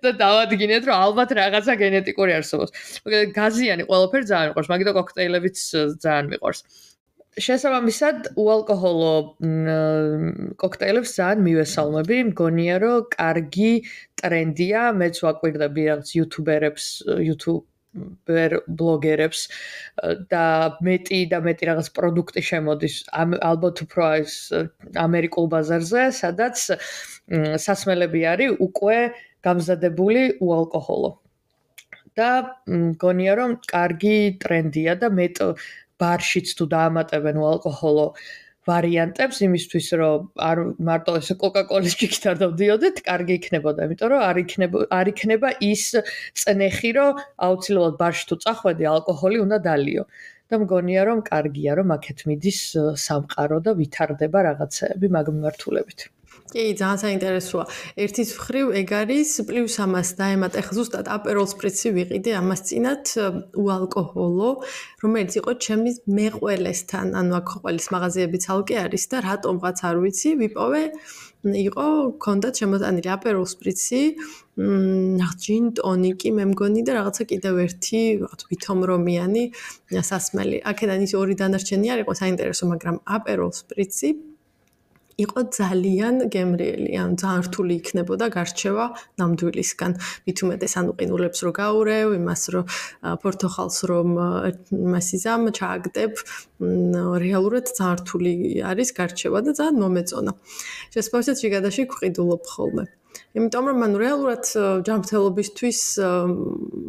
[0.04, 2.72] და დავადგინეთ რომ ალბათ რაღაცა გენეტიკური არსებობს.
[3.04, 5.58] მაგრამ გაზიანი ყველაფერი ძალიან მიყვარს, მაგიტო კოქტეილებიც
[6.04, 6.60] ძალიან მიყვარს.
[7.42, 9.14] შესაბამისად, უალკოჰოლო
[10.62, 13.74] კოქტეილებს ძალიან მივესალმები, მგონია რომ კარგი
[14.22, 16.90] ტრენდია, მეც ვაკვირდები რაღაც იუთუბერებს,
[17.30, 17.66] YouTube
[18.26, 19.42] ბერ ბლოგერებს
[20.32, 20.46] და
[20.86, 24.38] მეტი და მეტი რაღაც პროდუქტი შემოდის ალბათ უფრო ის
[24.98, 26.64] ამერიკულ ბაზარზე, სადაც
[27.66, 28.98] სასმელები არის უკვე
[29.46, 31.12] გამზადებული უალკოჰოლო.
[32.14, 32.30] და
[32.70, 35.40] მგონია რომ კარგი ტრენდია და მეტ
[36.02, 38.08] ბარშიც თუ დაამატებენ ალკოჰოლო
[38.68, 44.38] ვარიანტებს იმისთვის რომ არ მარტო ეს კოკაკოლის ჭიქით არ დავდიოდეთ, კარგი იქნებოდა, იმიტომ რომ არ
[44.44, 45.84] იქნება არ იქნება ის
[46.44, 50.04] წნეხი, რომ აუცილებლად ბარში თუ წახვედი ალკოჰოლი უნდა დალიო.
[50.54, 52.60] და მგონია რომ კარგია რომ აქეთ მიდის
[53.04, 56.00] სამყარო და ვითარდება რაღაცები მაგ მიმართულებით.
[56.54, 57.66] კი, ძალიან საინტერესოა.
[57.98, 63.06] ერთის მხრივ ეგ არის პლუს ამას დაემატა ხა ზუსტად აპეროლ სპრიცი ვიყიდე ამას წინათ
[63.58, 64.50] უალკოჰოლო,
[65.02, 70.84] რომელიც იყო ჩემი მეყველესთან, ანუ აქ ყოველის მაღაზიები ცალკე არის და რატომღაც არ ვიცი, ვიპოვე
[71.44, 71.86] იყო
[72.24, 74.02] კონდა შემოტანილი აპეროლ სპრიცი,
[74.56, 78.02] მ ჯინ ტონიკი მე მგონი და რაღაცა კიდევ ერთი
[78.54, 79.44] ვითომრომიანი
[80.10, 80.58] სასმელი.
[80.72, 84.33] აქედან ის ორი დანარჩენი არ იყო საინტერესო, მაგრამ აპეროლ სპრიცი
[85.18, 88.86] იყო ძალიან გემრიელი, ან ძალიან რთული იქნებოდა გარჩევა
[89.22, 89.92] ნამდვილისგან.
[90.26, 92.62] მით უმეტეს ანუ ყინულებს რო გაურევ, იმას რო
[93.22, 94.10] პორტოხალს რომ
[94.94, 96.14] მასიზამ ჩააგდებ,
[97.26, 98.32] რეალურად ძალიან რთული
[98.66, 100.32] არის გარჩევა და ძალიან მომეწონა.
[100.94, 102.86] შესაძლოა შეგადაში ყიდულობ ხოლმე.
[103.34, 104.46] იმიტომ რომ ანუ რეალურად
[104.88, 105.80] ჯანმრთელობისთვის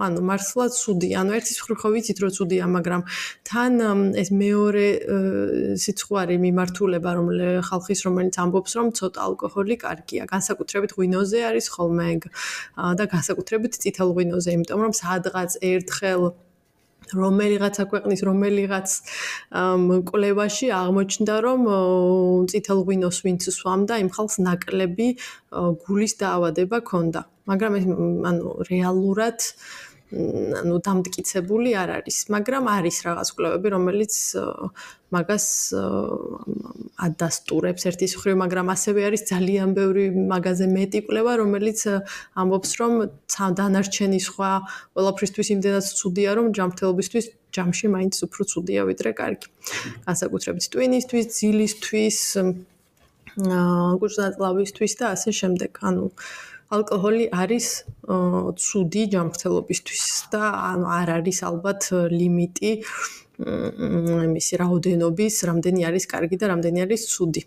[0.04, 3.02] ანუ მართლა ცუდი, ანუ ერთის მხრივ ხო ვიცით რომ ცუდია, მაგრამ
[3.48, 3.72] თან
[4.20, 4.86] ეს მეორე
[5.80, 7.26] სიცხარი მიმართულება რომ
[7.64, 12.08] ხალხის რომელიც ამბობს რომ ცოტა ალკოჰოლი კარგია, განსაკუთრებით ღვინოზე არის ხოლმე
[13.00, 16.22] და განსაკუთრებით წითელ ღვინოზე, იმიტომ რომ სადღაც ერთხელ
[17.12, 18.88] რომელიღაცა ქვეყნის რომელიღაც
[20.08, 21.60] კვლევაში აღმოჩნდა რომ
[22.50, 25.08] წითელ ღვინოს ვინც სვამდა იმ ხალხს ნაკლები
[25.84, 27.20] გულის დაავადება ჰქონდა.
[27.44, 27.84] მაგრამ ეს
[28.30, 29.38] ანუ რეალურად
[30.60, 34.14] ანუ დამტკიცებული არ არის, მაგრამ არის რაღაც კვლევები, რომელიც
[35.14, 35.46] მაგას
[37.06, 41.80] ადასტურებს ერთის მხრივ, მაგრამ ასევე არის ძალიან ბევრი მაგაზე მეტი კვლევა, რომელიც
[42.38, 42.92] ამბობს, რომ
[43.58, 44.50] დანარჩენი სხვა
[44.94, 47.24] ყველაფრისთვის იმდენად ცუდია, რომ ჯანმრთელობისთვის
[47.54, 49.48] ჯამში მაინც უფრო ცუდია ვიდრე კარგი.
[50.06, 52.18] განსაკუთრებით ტვინისთვის, ძილისთვის,
[53.34, 55.70] აა გუჭდაწლავისთვის და ასე შემდეგ.
[55.82, 56.06] ანუ
[56.74, 57.66] ალკოჰოლი არის
[58.64, 60.42] ცუდი ჯანმრთელობისთვის და
[60.74, 61.82] ანუ არ არის ალბათ
[62.14, 62.72] ლიმიტი
[63.34, 67.42] იმისი რაოდენობის, რამდენი არის კარგი და რამდენი არის ცუდი.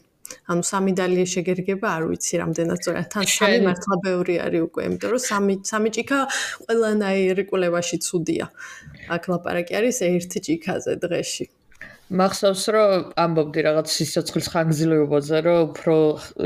[0.52, 3.08] ანუ სამი დალია შეგერგება, არ ვიცი რამდენად სწორად.
[3.14, 6.20] თან სამი მართლა ბევრი არის უკვე, იმიტომ რომ სამი სამი ჭიქა
[6.68, 8.46] ყველანაირი კულევაში ცუდია.
[9.16, 11.46] აქ ლაპარაკი არის ერთი ჭიქაზე დღეში.
[12.08, 15.96] მახსოვს რომ ამბობდი რაღაც სიცოცხლის ხანგრძლივობაზე რომ უფრო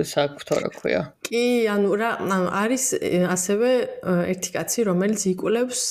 [0.09, 1.01] საქმე რა ქვია.
[1.27, 2.11] კი ანუ რა
[2.61, 2.85] არის
[3.35, 3.69] ასევე
[4.33, 5.83] ერთი კაცი რომელიც იკულებს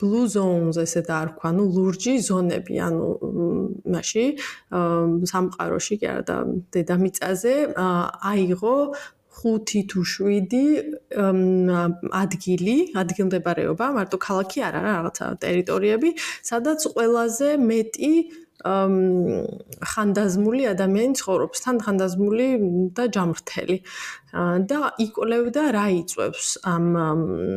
[0.00, 3.06] blue zones ესე და არ ვქვა, ну ლურჯი ზონები, ანუ
[3.92, 4.24] მასში
[5.32, 6.36] სამყაროში კი არა და
[6.72, 8.76] დედამიწაზე აიღო
[9.40, 10.60] 5 თუ 7
[12.22, 16.10] ადგილი, ადგილმდებარეობა, მარტო ქალაქი არ არა, რაღაცა ტერიტორიები,
[16.50, 18.12] სადაც ყველაზე მეტი
[18.60, 22.48] ხანდაზმული ადამიანი ცხოვრობს, თან ხანდაზმული
[22.92, 23.78] და ჯამრთელი.
[24.70, 26.84] და იკოლევდა რა იწევს ამ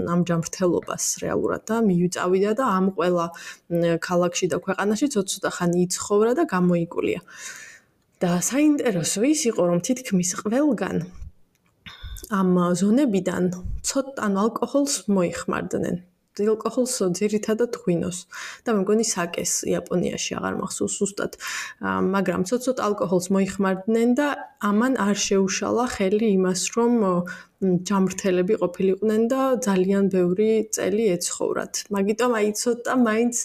[0.09, 3.25] ამ ჯამრთელობას რეალურად და მიიწავიდა და ამ ყველა
[4.07, 7.21] ქალაქში და ქვეყანაში ცოტა ხანი იცხოვრა და გამოიკულია.
[8.23, 11.22] და საინტერესო ის იყო, რომ თითქმის ყველგან
[12.31, 13.51] ამ ზონებიდან
[13.83, 15.97] ცოტა ანუ ალკოჰოლს მოიხმარდნენ.
[16.33, 18.25] ალკოჰოლს ძირითადად ღვინოს
[18.65, 21.37] და მე მგონი საკეს იაპონიაში აღარ მახსოვს უსტად.
[21.83, 24.27] მაგრამ ცოტ-ცოტ ალკოჰოლს მოიხმარდნენ და
[24.69, 26.93] ამან არ შეუშალა ხელი იმას, რომ
[27.63, 31.73] ჯამრთელები ყოფილიყვნენ და ძალიან ბევრი წელი ეცხოვრათ.
[31.93, 33.35] მაგიტომ აი ცოტა მაინც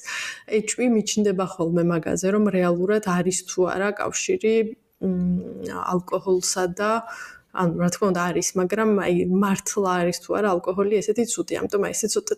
[0.59, 4.57] ეჭვი მიჩნდება ხოლმე მაგაზე, რომ რეალურად არის თუ არა კავშირი
[5.93, 6.91] ალკოჰოლსა და
[7.63, 11.83] ანუ რა თქმა უნდა არის, მაგრამ აი მართლა არის თუ არა ალკოჰოლი ესეთი ცუდი, ამიტომ
[11.89, 12.35] აი ესე ცოტა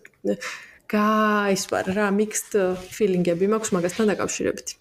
[0.90, 2.54] გაისვარ რა mixed
[2.96, 4.79] feeling-ები მაქვს მაგასთან დაკავშირებით.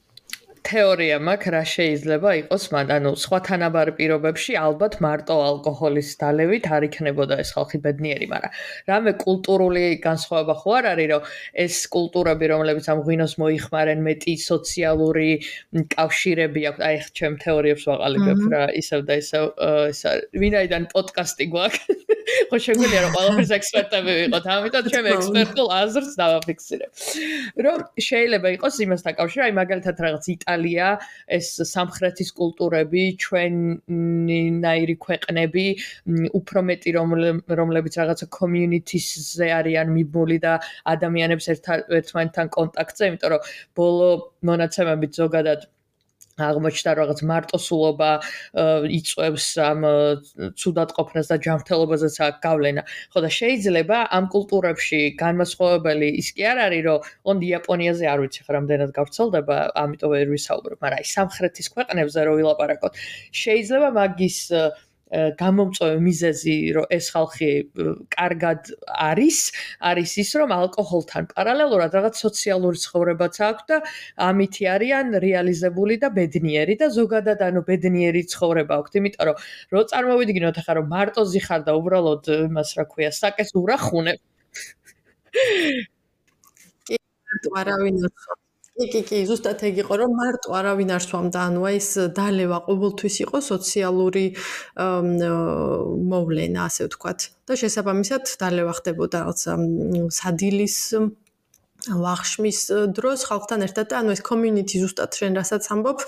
[0.68, 6.86] თეორია მაქვს რა შეიძლება იყოს მან ანუ სხვა თანაბარ პირობებში ალბათ მარტო ალკოჰოლის დალევით არ
[6.90, 8.58] იქნებოდა ეს ხალხი ბედნიერი მაგრამ
[8.92, 11.30] რამე კულტურული განსხვავება ხო არ არის რომ
[11.66, 15.30] ეს კულტურები რომლებიც ამ ღვინოს მოიხმარენ მეტი სოციალური
[15.96, 19.44] კავშირები აქვს აი ჩემ თეორიებს ვაყალიბებ რა ისევ და ისევ
[19.90, 20.12] ესა
[20.44, 22.08] ვინაიდან პოდკასტი გვაქვს?
[22.50, 26.92] ხო შეგვიძლია რომ ყველაფერს ექსპერტები ვიყოთ ამიტომ ჩემ ექსპერტულ აზრს დავაფიქსირებ.
[27.66, 30.88] რომ შეიძლება იყოს იმასთან კავშირი აი მაგალითად რაღაც იტალია,
[31.38, 35.66] ეს სამხრეთის კულტურები, ჩვენი ნაირი ქვეყნები,
[36.40, 36.90] უფრო მეტი
[37.62, 40.54] რომლებიც რაღაცა communities-ზე არიან მიბული და
[40.94, 43.42] ადამიანებს ერთმანეთთან კონტაქტზე, იმიტომ რომ
[43.78, 44.10] ბოლო
[44.50, 45.70] მონაცემებით ზოგადად
[46.48, 48.12] აღმოჩნდა რაღაც მარტოსულობა
[49.00, 49.80] იწევს ამ
[50.56, 52.82] ცუდად ყოფნას და ჯანმრთელობაზეც აქვს გავლენა.
[53.14, 58.42] ხო და შეიძლება ამ კულტურებში განმასხვავებელი ის კი არ არის, რომ ოღონდ იაპონიაზე არ ვიცი
[58.46, 62.94] ხა რამდენად გავრცელდება, ამიტომ ვერ ვისაუბრებ, მაგრამ აი სამხრეთის ქვეყნებზე რო ვილაპარაკოთ,
[63.42, 64.40] შეიძლება მაგის
[65.10, 67.50] გამომწვევი მიზეზი, რომ ეს ხალხი
[68.14, 69.38] კარგად არის,
[69.90, 73.78] არის ის, რომ ალკოჰოლთან პარალელურად რაღაც სოციალური ცხოვრებაც აქვს და
[74.30, 79.38] ამითი არიან რეალიზებული და ბედნიერი და ზოგადად ანუ ბედნიერი ცხოვრება აქვს, იმიტომ რომ
[79.74, 84.20] რო წარმოვიდგინოთ ახლა რომ მარტოზი ხარ და უბრალოდ იმას რა ქვია, საკეს ურახუნებ.
[86.86, 86.96] კი,
[87.26, 88.39] მარტო არავინ არ ხარ.
[88.80, 93.16] კი, კი, კი, ზუსტად ეგ იყო, რომ მარტო არავინ არ სვამდა, ანუ ეს დალევა ყოველთვის
[93.26, 94.26] იყო სოციალური
[94.80, 97.20] მოვლენა, ასე ვთქვათ.
[97.50, 99.54] და შესაბამისად დალევა ხდებოდა რაღაცა
[100.16, 100.78] სადილის
[101.90, 102.60] ვახშმის
[102.98, 106.04] დროს ხალხთან ერთად და ანუ ეს community ზუსტად შენ რასაც ამბობ,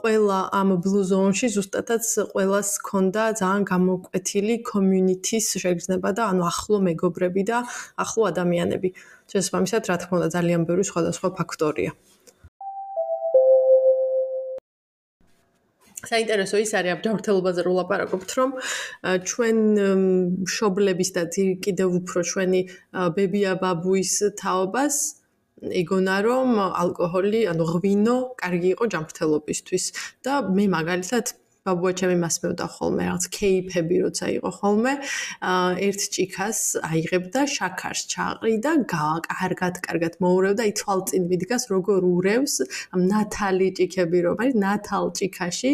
[0.00, 7.42] ყველა ამ blue zone-ში ზუსტადაც ყველას ქონდა ძალიან გამოკვეთილი community-ის შეგრძნება და ანუ ახლო მეგობრები
[7.50, 7.58] და
[8.04, 8.88] ახლო ადამიანები.
[9.30, 11.92] შესაბამისად, რა თქმა უნდა, ძალიან ბევრი სხვადასხვა ფაქტორია.
[16.08, 18.50] საინტერესო ის არის ამ ჯანმრთელობაზე რო ლაპარაკობთ, რომ
[19.30, 19.58] ჩვენ
[20.56, 21.22] შობლების და
[21.64, 22.60] კიდევ უფრო ჩვენი
[23.16, 24.96] ბებია ბაბუის თაობას
[25.60, 29.84] ეგონა რომ ალკოჰოლი, ანუ ღვინო, კარგი იყო ჯანმრთელობისთვის
[30.24, 31.36] და მე მაგალითად
[31.66, 34.92] ბაბუა ჩემი მასმევდა ხოლმე რაღაც кейფები როცა იყო ხოლმე.
[35.86, 42.54] ერთ ჭიქას აიღებდა შაქარს ჩაყრიდა კარგად კარგად მოურევდა ი თვალწინ მიდგას როგორ ურევს
[42.96, 45.72] ამ ნათალი ჭიქები რომ არის ნათალ ჭიქაში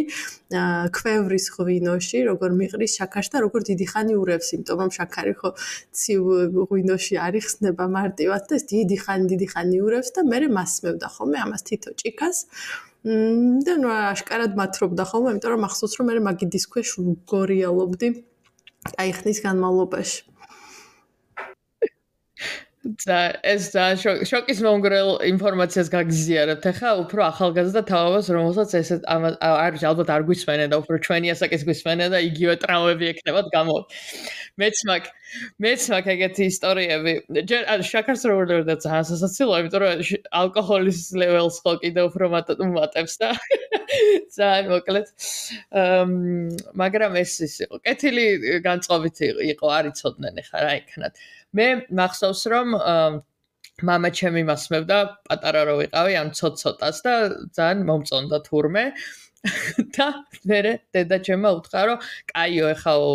[0.97, 4.49] ქვევრის ღვინოში როგორ მიყრის შაქარს და როგორ დიდი ხანი ურევს.
[4.55, 5.51] იმიტომ რომ შაქარი ხო
[5.99, 6.23] ცივ
[6.71, 11.39] ღვინოში არ იხსნება მარტივად და ეს დიდი ხანი დიდი ხანი ურევს და მე მასმევდა ხოლმე
[11.47, 12.39] ამას თითო ჭიქას.
[13.07, 16.95] და ნუ აშკარად მათრობდა ხოლმე, იმიტომ რომ ახსოვს რომ მე მაგიდის ქვეშ
[17.31, 18.09] გორიალობდი
[19.03, 20.19] აი ხნის განმავლობაში.
[23.07, 30.13] და ეს და შოკის მომგრელ ინფორმაციას გაგზიარებთ ახლა უფრო ახალგაზრდა თაობას რომელსაც ეს არ ალბათ
[30.15, 33.77] არ გვისმენენ და უფრო ჩვენი ასაკის გვისმენენ და იგივე ტრავმები ექნებათ გამო
[34.62, 35.10] მეც მაგ
[35.64, 37.14] მეც მაგ ეგეთი ისტორიები
[37.52, 40.04] ჯერ ან შაქარს როგორ ვერ და ძალიან სასაცილოა იმიტომ რომ
[40.42, 43.30] ალკოჰოლის ლეველს ხო კიდე უფრო მატებს და
[44.38, 45.08] ძალიან მოკლედ
[46.84, 48.28] მაგრამ ეს ის იყო კეთილი
[48.68, 51.14] განწყობითი იყო არიწოდნენ ხა რა იქნათ
[51.58, 51.68] მე
[52.00, 52.68] მახსოვს რომ
[53.88, 57.14] мама ჩემი მასმევდა პატარა რო ვიყავი ან ცოტ-ცოტას და
[57.58, 58.84] ძალიან მომწონდა თურმე
[59.97, 60.07] და
[60.51, 60.61] მე
[60.97, 63.11] დედაჩემმა უთხრა რომ კაიო ეხაო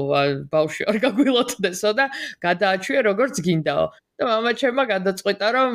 [0.54, 2.06] ბავშვი არ გაგვილოთდესო და
[2.46, 3.86] გადააჩვია როგორც გინდაო.
[4.22, 5.72] და მამაჩემმა გადაწყვიტა რომ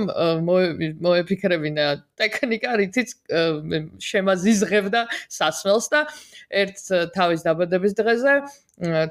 [1.03, 1.87] მოეფიქრებინა
[2.21, 3.09] ტექნიკა რითიც
[4.09, 5.03] შემაზიზღებდა
[5.39, 6.01] სასმელს და
[6.63, 6.79] ერთ
[7.17, 8.35] თავის დაბადების დღეზე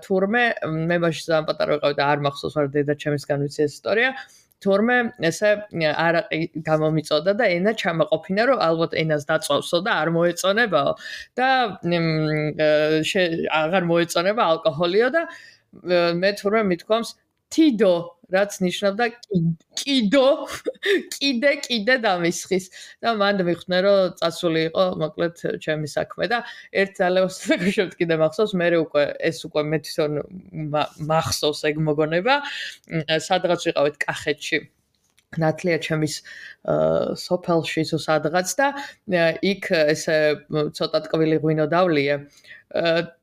[0.08, 0.44] თურმე
[0.88, 4.10] მე მაშინ ძალიან პატარა ვიყავი და არ მახსოვს ვარ დედაჩემისგან ვიცი ეს ისტორია.
[4.64, 4.98] თურმე
[5.30, 5.52] ესე
[6.06, 10.92] არაყი გამომიწოდა და ენა ჩამაყოფინა რომ ალბათ ენას დაწვავსო და არ მოეწონებაო.
[11.36, 11.50] და
[13.60, 15.22] აღარ მოეწონება ალკოჰოლიო და
[16.22, 17.16] მე თურმე მithkoms
[17.52, 17.94] თიდო
[18.34, 19.06] რაც ნიშნავდა
[19.82, 20.30] კიდო
[21.16, 22.66] კიდე კიდე დამისხის.
[23.02, 25.36] და მან მიხნე რომ წასული იყო მოკლედ
[25.66, 26.40] ჩემი საქმე და
[26.74, 27.36] ერთ ძალეოს
[27.76, 30.14] შევთ კიდე მახსოვს მე უკვე ეს უკვე მეთქონ
[31.12, 32.36] მახსოვს ეგ მოგონება.
[33.30, 34.58] სადღაც ვიყავით კახეთში
[35.44, 36.16] ნათლია ჩემის
[37.26, 38.68] სოფელში თუ სადღაც და
[39.52, 40.18] იქ ესე
[40.50, 42.18] ცოტა ტკბილი ღვინო დავლია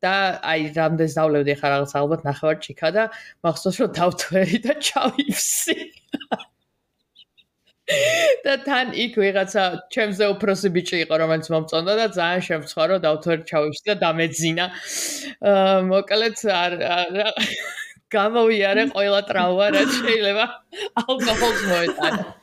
[0.04, 0.14] და
[0.52, 3.04] აი რამდენს დავლევდი ხარ რაღაც ალბათ ნახევარ ჭიქა და
[3.44, 5.78] მახსოვს რომ დავთვერი და ჩავიფსი
[8.46, 13.38] და თან იქ ვიღაცა ჩემზე უფროსი ბიჭი იყო რომელიც მომწონდა და ძალიან შემცხვა რომ დავთვერ
[13.50, 14.66] ჩავიშდი და დამეძინა.
[15.90, 16.72] მოკლედ არ
[18.12, 20.46] გამოვიარე ყველა ტრავმა რაც შეიძლება
[21.02, 22.22] ალკოჰოლს მოეტანა.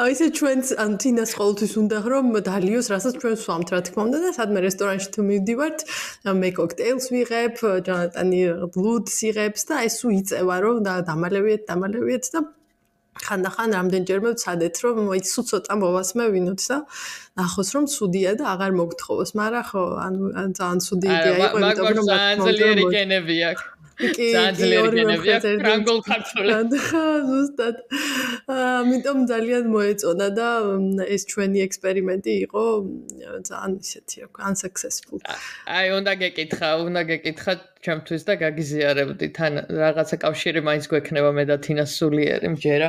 [0.00, 4.18] აი ესე ჩვენც ან თინას ყოველთვის უნდა რომ დალიოს რასაც ჩვენ სვამთ რა თქმა უნდა
[4.24, 5.78] და სადმე რესტორანში თუ მივდივართ
[6.40, 8.40] მე კოქტეილს ვიღებ, ჯანატანი
[8.74, 12.40] ბლუდს იღებს და ეს უ იწევა რომ დამალევიეთ, დამალევიეთ და
[13.24, 16.78] ხანდახან რამდენჯერმე ვცადეთ რომ მოიც სულ ცოტა მოვასმევინოთ და
[17.38, 20.24] ნახოს რომ ცუდია და აღარ მოგთხოვოს, მაგრამ ხო ანუ
[20.58, 23.64] ძალიან ცუდი იდეა იყო იმიტომ რომ ძალიან ძლიერი გენები აქვს.
[23.98, 27.76] კი გენებია ფრანგულ ქართულად ხა ზუსტად.
[28.54, 30.48] ამიტომ ძალიან მოეწონა და
[31.06, 32.64] ეს ჩვენი ექსპერიმენტი იყო
[33.48, 34.16] ძალიან ისეთი
[34.50, 35.18] unsuccessful.
[35.78, 37.52] აი უნდა გეკითხა უნდა გეკითხა
[37.84, 39.26] ჩემთვის და გაგიზიარებდი.
[39.38, 42.88] თან რაღაცა კავშირი მაინც გვექნება მე და თინა სულიერი მჯერა.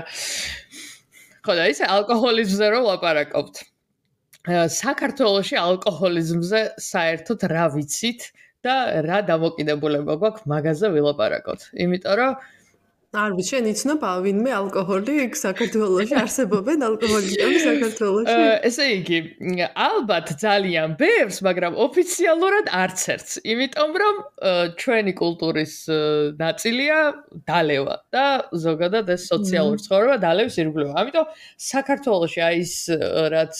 [1.45, 3.55] ხო და ისე ალკოჰოლიზმზე რო ლაპარაკობთ.
[4.45, 8.21] საქართველოში ალკოჰოლიზმზე საერთოდ რა ვიცით
[8.65, 8.75] და
[9.05, 11.69] რა დამოკიდებულება გვაქვს მაგაზე ვილაპარაკოთ.
[11.85, 12.33] იმიტომ რომ
[13.15, 18.35] არ ვიცი, შენ იცნობ ვინმე ალკოჰოლი საქართველოში არსებობენ ალკოჰოლიკები საქართველოში?
[18.67, 19.19] ესე იგი,
[19.85, 24.15] ალბათ ძალიან ბევრს, მაგრამ ოფიციალურად არც ერთს, იმიტომ რომ
[24.81, 25.73] ჩვენი კულტურის
[26.41, 26.99] ნაწილია
[27.47, 28.25] დალევა და
[28.65, 30.89] ზოგადად ეს სოციალური ცხოვრება დალევს ირგვლივ.
[30.99, 31.25] ამიტომ
[31.69, 32.75] საქართველოში აი ეს
[33.35, 33.55] რაც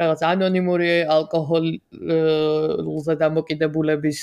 [0.00, 4.20] რაღაც ანონიმური ალკოჰოლზე დამოკიდებულების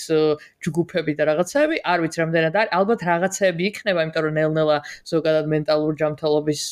[0.65, 4.79] ჯგუფები და რაღაცები, არ ვიცი რამდენად არის, ალბათ რაღაცები იქნება, იმიტომ რომ ნელ-ნელა ყველა
[5.12, 6.63] ზოგადად მენტალურ ჯანმრთელობის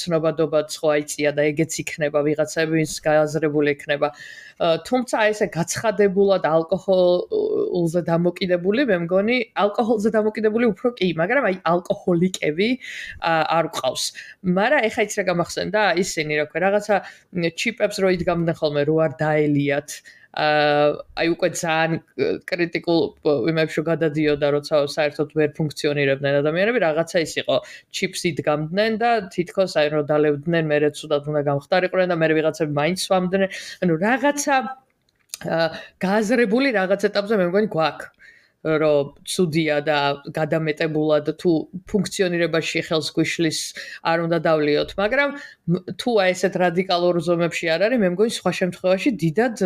[0.00, 4.08] ცნობადობა სხვა იწია და ეგეც იქნება ვიღაცების გააზრებული იქნება.
[4.88, 12.68] თუმცა ესე გაცხადებულად ალკოჰოლზე დამოკიდებული, მე მგონი, ალკოჰოლზე დამოკიდებული უფრო კი, მაგრამ აი ალკოჰოლიკები
[13.20, 14.04] არ ყავს.
[14.44, 15.80] მაგრამ ეხა იცი რა გამახსენდა?
[16.02, 16.96] ისინი რა ქვია, რაღაცა
[17.56, 19.90] ჩიპებს რო იდგამდნენ ხოლმე, რო არ დაელიათ.
[20.34, 21.92] აი უკვე ძალიან
[22.50, 23.00] კრიტიკულ
[23.52, 27.56] იმებში გადადიოდა, როცა საერთოდ ვერ ფუნქციონირებდნენ ადამიანები, რაღაცა ის იყო.
[27.96, 32.98] ჩიფსი დგამდნენ და თითქოს აი რომ დალევდნენ, მერე ცუდად უნდა გამختارიყვნენ და მე ვიღაცები მაინც
[33.06, 33.42] სვამდნენ.
[33.82, 34.54] ანუ რაღაცა
[36.00, 38.06] გააზრებული რაღაც ეტაპზე მე მგონი გვაქვს.
[38.66, 39.98] რომ ცუდია და
[40.34, 41.50] გადამეტებულად თუ
[41.86, 43.60] ფუნქციონირებაში ხელს გვიშლის
[44.02, 45.30] არ უნდა დავლიოთ, მაგრამ
[46.02, 49.56] თუ აი ესეთ რადიკალურ ზომებში არ არის, მე მგონი სხვა შემთხვევაში დიდად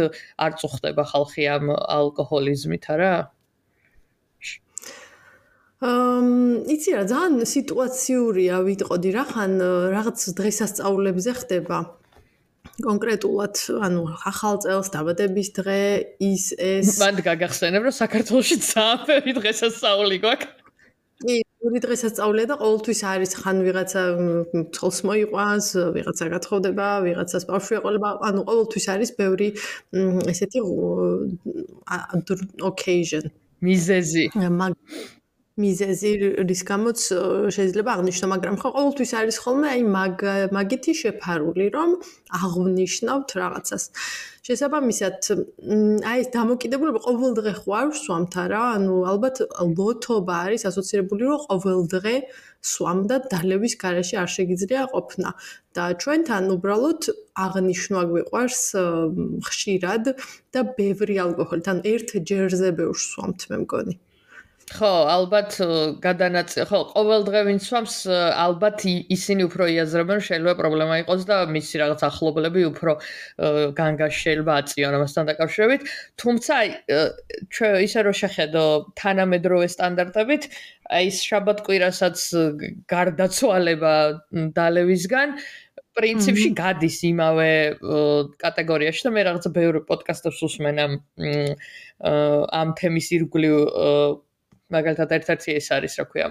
[0.44, 3.12] არ წუხდება ხალხი ამ ალკოჰოლიზმით, არა?
[5.80, 6.26] ამ
[6.68, 9.52] იცი რა, ძალიან სიტუაციურია ვიტყოდი რა ხან
[9.96, 11.78] რაღაც დღესასწაულებზე ხდება.
[12.84, 13.54] კონკრეტულად,
[13.86, 15.82] ანუ ახალ წელს დაბადების დღე
[16.24, 20.56] ის ეს მანდ გაგახსენებ რომ საქართველოში ძალიან ბევრი დღესასწაული გვაქვს.
[21.20, 21.34] კი,
[21.68, 24.02] ორი დღესასწაულია და ყოველთვის არის ხან ვიღაცა
[24.72, 25.66] ცოლს მოიყვანს,
[25.96, 29.48] ვიღაცა გათხოვდება, ვიღაცას ბავშვი ეყოლება, ანუ ყოველთვის არის ბევრი
[30.32, 30.60] ესეთი
[32.70, 33.24] occasion
[33.60, 34.24] მიზეზი.
[34.60, 34.72] მაგ
[35.58, 36.10] მიზეზი
[36.46, 37.00] რის გამოც
[37.54, 40.16] შეიძლება აღნიშნო, მაგრამ ხო ყოველთვის არის ხოლმე აი მაგ
[40.56, 41.90] მაგითი შეფარული, რომ
[42.38, 43.84] აღნიშნავთ რაღაცას.
[44.46, 45.18] შესაბამისად,
[46.10, 48.62] აი ეს დამოკიდებულება ყოველ დღე ხო არ სვამთ არა?
[48.78, 49.36] ანუ ალბათ
[49.78, 52.14] ლოთობა არის ასოცირებული, რომ ყოველ დღე
[52.70, 55.28] სვამ და დალევის garaში არ შეგიძლია ყოფნა.
[55.76, 57.02] და ჩვენთან უბრალოდ
[57.46, 58.62] აღნიშნვა გვიყვარს
[59.46, 60.04] ხშირად
[60.50, 63.94] და ბევრი ალკოჰოლი, თან ერთ ჯერზე ბევრს სვამთ, მე მგონი.
[64.70, 65.56] ხო, ალბათ
[66.02, 67.94] გადანაწილ, ხო, ყოველ დღე ვინც სვამს,
[68.38, 72.92] ალბათ ისინი უფრო იაზრებენ, შეიძლება პრობლემა იყოს და მისი რაღაც ახლობლები უფრო
[73.80, 75.80] განგაში შეიძლება აწიონ ამასთან დაკავშირებით.
[76.22, 76.54] თუმცა,
[77.50, 78.64] ჩვენ ისე რომ შეხედო
[79.02, 80.42] თანამედროვე სტანდარტებით,
[80.90, 82.18] აი ეს შაბათ-კვირასაც
[82.90, 83.94] გარდაცვალება
[84.54, 85.28] დალევისგან
[85.98, 87.52] პრინციპში გადის იმავე
[88.42, 90.92] კატეგორიაში და მე რაღაცა ბევრი პოდკასტებს უსმენ ამ
[92.60, 93.56] ამ თემის ირგვლივ
[94.74, 96.26] მაგალითად ერთ-ერთი ეს არის, რა ქვია,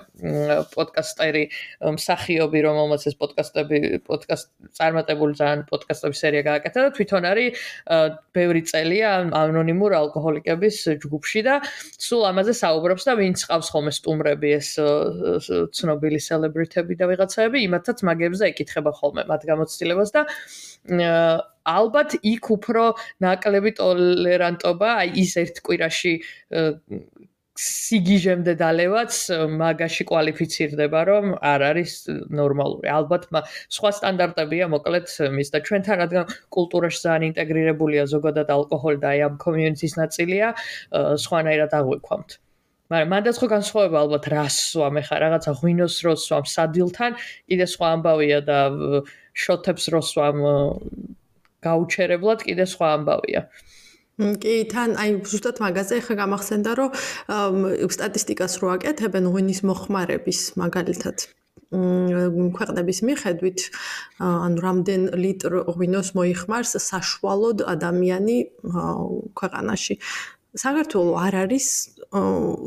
[0.74, 1.44] პოდკასტერი,
[1.98, 4.48] მსახიობი, რომელმაც ეს პოდკასტები, პოდკასტ
[4.80, 7.68] წარმატებული ძალიან პოდკასტების სერია გააკეთა და თვითონ არის
[8.36, 9.12] ბევრი წელია
[9.44, 11.60] ანონიმურ ალკოჰოლიკების ჯგუფში და
[12.00, 14.70] სულ ამაზე საუბრობს და ვინც ყავს ხოლმე სტუმრები ეს
[15.80, 20.24] ცნობილი სელებრიტები და ვიღაცაები, იმათაც მაგებზე ეკითხება ხოლმე მათ გამოცდილებას და
[21.70, 22.84] ალბათ იქ უფრო
[23.22, 26.14] ნაკლები ტოლერანტობა, აი ის ერთ კვირაში
[27.60, 29.16] სიგიჟემდე დალევაც
[29.60, 31.94] მაგაში კვალიფიცირდება, რომ არ არის
[32.40, 32.88] ნორმალური.
[32.88, 33.28] ალბათ
[33.78, 39.36] სხვა სტანდარტებია, მოკლედ მის და ჩვენთან რადგან კულტურაში ძალიან ინტეგრირებულია ზოგადად ალკოჰოლი და აი ამ
[39.44, 40.54] კომიუნიტის ნაწილია,
[41.26, 42.30] სხვანაირად აღვიქვამთ.
[42.90, 47.88] მაგრამ მანდაც ხო განსხვავება ალბათ რას სვამ ეხა რაღაცა ღვინოს რო სვამ სადილთან კიდე სხვა
[47.96, 48.60] ამბავია და
[49.44, 50.40] შოთებს რო სვამ
[51.68, 53.42] გაუჩერებლად კიდე სხვა ამბავია
[54.20, 56.90] კი, თან აი ზუსტად მაგაზე ხა გამახსენდა, რომ
[57.96, 61.18] სტატისტიკას რო აკეთებენ ღვინის მოხმარების მაგალითად
[61.70, 63.60] ქვეყნების მიხედვით
[64.26, 68.38] ანუ რამდენ ლიტრ ღვინოს მოიხმარს საშუალოდ ადამიანი
[69.38, 69.96] ქვეყანაში.
[70.58, 71.68] საქართველოს არ არის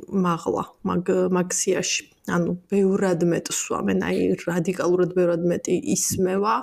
[0.06, 2.02] მაღლა მაგ მაქსიაში.
[2.30, 6.54] ანუ ბევრად მეტ სვამენ, აი რადიკალურად ბევრად მეტი ისმევა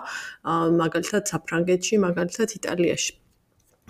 [0.79, 3.18] მაგალითად საფრანგეთში, მაგალითად იტალიაში.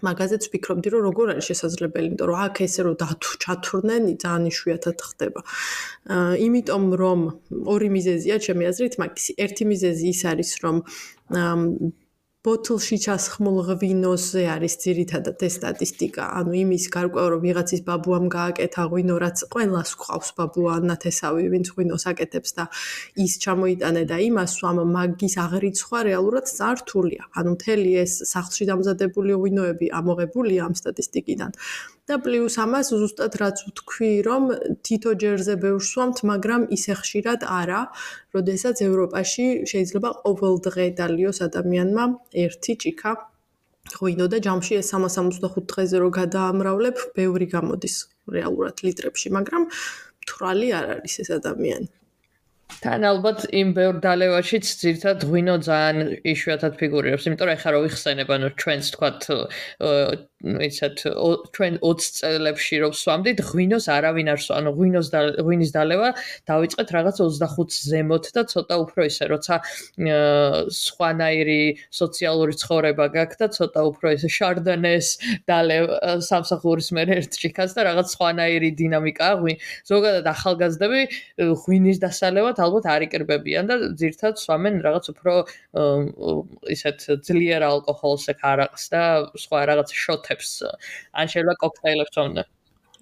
[0.06, 4.98] მაგაზეც ვფიქრობდი, რომ როგორ არის შესაძლებელი, იმიტომ რომ აქ ესე რომ დათუ ჩათურნენ, ძალიან იშვიათად
[5.10, 5.42] ხდება.
[6.16, 7.20] აა იმიტომ რომ
[7.74, 10.76] ორი მიზეზია ჩემი აზრით, მაგის ერთი მიზეზი ის არის, რომ
[12.48, 19.16] ბოთლში ჩასხმულ ღვინოზე არის ძირითადად ეს სტატისტიკა, ანუ იმის გარკვევა რომ ვიღაცის ბაბუამ გააკეთა ღვინო,
[19.24, 22.66] რაც ყველას ყავს ბაბუა ნათესავი, ვინც ღვინოს აკეთებს და
[23.26, 27.24] ის ჩამოიტანე და იმას სვამ მაგის აღრიცხვა რეალურად წართულია.
[27.36, 31.52] ანუ მთელი ეს სახლში დამზადებული ღვინოები ამოღებულია ამ სტატისტიკიდან.
[32.10, 34.44] და პლუს ამას ზუსტად რაც ვთქვი, რომ
[34.86, 37.82] თითო ჯერზე ბევრს ვამთ, მაგრამ ისე ხშირად არა,
[38.36, 42.06] როდესაც ევროპაში შეიძლება ყოველ დღე დალიოს ადამიანმა
[42.46, 43.14] ერთი ჭიქა
[43.90, 47.96] ღვინო და ჯამში ეს 365 დღეზე რო გადაამრავლებ, ბევრი გამოდის
[48.36, 49.64] რეალურადლიტრებში, მაგრამ
[50.30, 51.99] თრალი არ არის ეს ადამიანი.
[52.70, 58.30] თან ალბათ იმ ბევრ დალევაშიც ძირთად ღვინო ძალიან იშვიათად ფიგურირებს, იმიტომ რომ ეხლა რო ვიხსენებ,
[58.36, 59.22] ანუ ჩვენს თქვათ
[60.40, 61.02] ისეთ
[61.52, 66.10] ჩვენ 20 წელებში რო ვსვამდით, ღვინოს არავინ არ სვამ, ანუ ღვინოს და ღვინის დალევა
[66.48, 69.56] დავიწყეთ რაღაც 25 ზემოთ და ცოტა უფრო ისე, როცა
[70.80, 71.62] სხვანაირი
[71.92, 75.08] სოციალური ცხოვრება გაქვს და ცოტა უფრო ისე შარდანეს
[75.44, 75.84] დალევ
[76.24, 79.58] სამსახურის მერ ერთ ჭიქას და რაღაც სხვანაირი დინამიკაა ღვინ.
[79.92, 81.02] ზოგადად ახალგაზრდები
[81.36, 85.34] ღვინის დასალევად ალბათ არ იკრბებიან და ძირთად სვამენ რაღაც უფრო
[86.76, 89.04] ისეთ ძლიერ ალკოჰოლს ეხ არაყს და
[89.44, 90.50] სხვა რაღაც შოთებს
[91.14, 92.44] ან შეიძლება კოქტეილებს ვამდა.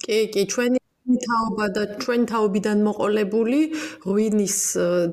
[0.06, 3.60] კი, კი, ჩვენი თაობა და ჩვენ თაობიდან მოყოლებული
[4.04, 4.58] ღვინის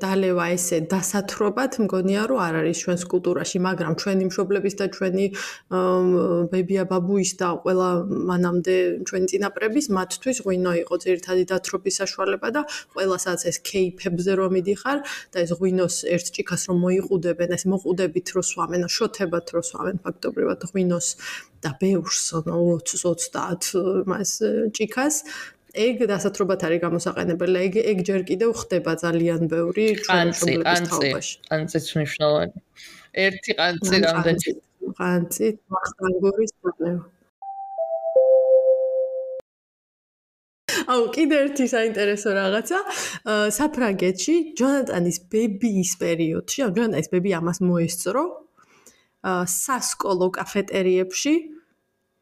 [0.03, 5.27] დალევა ესე დასათრობად მგონია რომ არ არის ჩვენს კულტურაში, მაგრამ ჩვენი მშობლების და ჩვენი
[6.51, 8.77] ბებია ბაბუის და ყველა მანამდე
[9.07, 12.63] ჩვენი წინაპრების მათთვის ღვინო იყო ძირითადი დათრობის საშუალება და
[12.99, 14.99] ყველა სადაც ეს кейფებზე რომ მიდიხარ
[15.31, 20.61] და ეს ღვინოს ერთ ჭიქას რომ მოიყუდებენ, ეს მოყუდებით რო სვამენ, შოთებად რო სვამენ ფაქტობრივად
[20.75, 21.09] ღვინოს
[21.63, 24.31] და ბევრს, 20-30 მას
[24.75, 25.15] ჭიქას.
[25.75, 27.57] ეგ დასათრობად არის გამოსაყენებელი.
[27.67, 31.35] ეგ ეგ ჯერ კიდევ ხდება ძალიან ბევრი ჩვენშობლების თაობაში.
[31.51, 32.57] ყანწიც მნიშვნელოვანი.
[33.27, 34.51] ერთი ყანწი რამდენი?
[34.99, 37.03] ყანწი მახტანგურის პრობლემა.
[40.85, 42.79] აუ კიდე ერთი საინტერესო რაღაცა.
[43.59, 48.25] საფრანგეთში ჯონატანის ბებიის პერიოდში, ჯონატანის ბები ამას მოესწრო.
[49.25, 51.54] სასკოლო კაფეტერიებში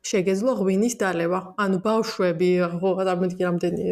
[0.03, 1.41] შეგეძლო ღვინის დალევა.
[1.63, 2.51] ანუ ბავშვები,
[2.83, 3.85] ხო, წარმოგიდგენ რამდენი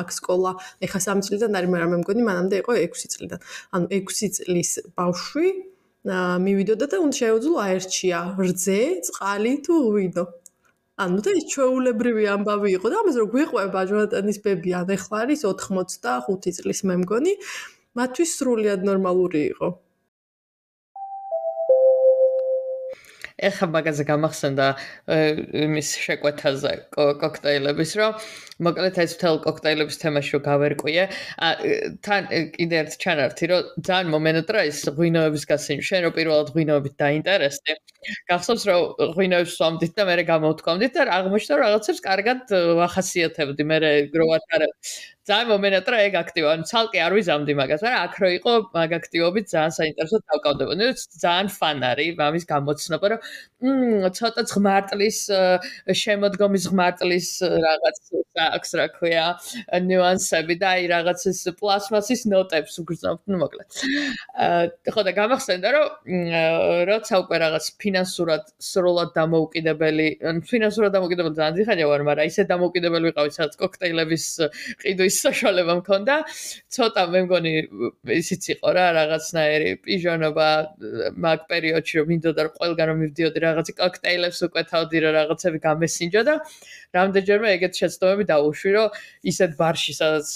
[0.00, 0.52] აქ სკოლა,
[0.86, 3.40] ეხა 3 წლიდან არის, მაგრამ მე მგონი მანამდე იყო 6 წლიდან.
[3.74, 5.48] ანუ 6 წლის ბავშვი
[6.46, 10.24] მივიდოდა და უნდა შეეძლო აერჩია რძე, წყალი თუ ღვინო.
[10.96, 15.40] ანუ და ის ჩვეულებრივი ამბავი იყო და ამას რო გვიყვება ჯონატანის ბები, ან ეხლა არის
[15.44, 17.32] 85 წლის მე მგონი,
[17.98, 19.68] მათთვის სრულიად ნორმალური იყო.
[23.36, 24.66] ეხა მაგაზე გამახსენდა
[25.64, 28.14] იმის შეკვეთაზე კოქტეილების რომ
[28.66, 31.04] მოკლედ ეს თელ კოქტეილების თემაში რომ გავერკვიე
[32.06, 37.76] თან კიდე ერთ ჩანართი რომ ძალიან მომენატრა ის ღვინოების გასინ შენ რო პირველად ღვინოებით დაინტერესდი
[38.32, 43.78] გახსოვს რომ ღვინოებს სვამდით და მე გამოვთქვამდით და აღმოჩნდა რომ რაღაცებს კარგად ვახასიათებდი მე
[44.16, 44.70] გროვად არა
[45.26, 46.52] ძალიან მომენატრა ეგ აქტივობა.
[46.56, 50.84] ანუ ცალკე არ ვიზამდი მაგას, მაგრამ აქ რო იყო მაგ აქტივობით ძალიან საინტერესო დავკავდებოდი.
[51.24, 53.20] ძალიან ფან არის მამის გამოცნობა, რომ
[53.66, 55.18] მმ ცოტა ღმარტლის
[56.02, 57.96] შემოდგომის ღმარტლის რაღაც
[58.36, 59.24] აქვს რა ქვია,
[59.88, 63.68] ნიუანსები და აი რაღაც ეს პლასმასის ნოტებს უგრძნობ, ნუ მოკლედ.
[64.92, 65.86] ხო და გამახსენდა, რომ
[66.90, 70.08] როცა უკვე რაღაც ფინანსურად სრულად დამოუკიდებელი,
[70.52, 74.24] ფინანსურად დამოუკიდებელი ძალიან ძიხანია ვარ, მაგრამ ისე დამოუკიდებელი ვიყავი, სადაც კოქტეილების
[74.84, 76.14] ყიდვის საშუალება მქონდა.
[76.76, 77.52] ცოტა მე მგონი
[78.20, 80.48] ისიც იყო რა, რაღაცნაირი პიჟონობა
[81.26, 86.34] მაგ პერიოდში რომ მინდოდა რომ ყველგან რომ მივდიოდი რაღაცი კოქტეილებს უკვეთავდი რა რაღაცები გამესინჯო და
[86.96, 88.96] რამდენჯერმე ეგეთ შეცდომები დაუშვი, რომ
[89.30, 90.28] ისეთ ბარში, სადაც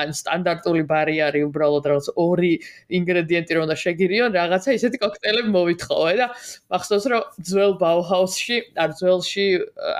[0.00, 2.52] ან სტანდარტული ბარი არის, უბრალოდ რაღაც ორი
[3.00, 6.26] ინგრედიენტი რომ და შეგირიონ, რაღაცა ისეთი კოქტეილები მოვითხოვე და
[6.72, 9.46] მახსოვს, რომ ძველ ბაუჰაუსში, არ ძველში,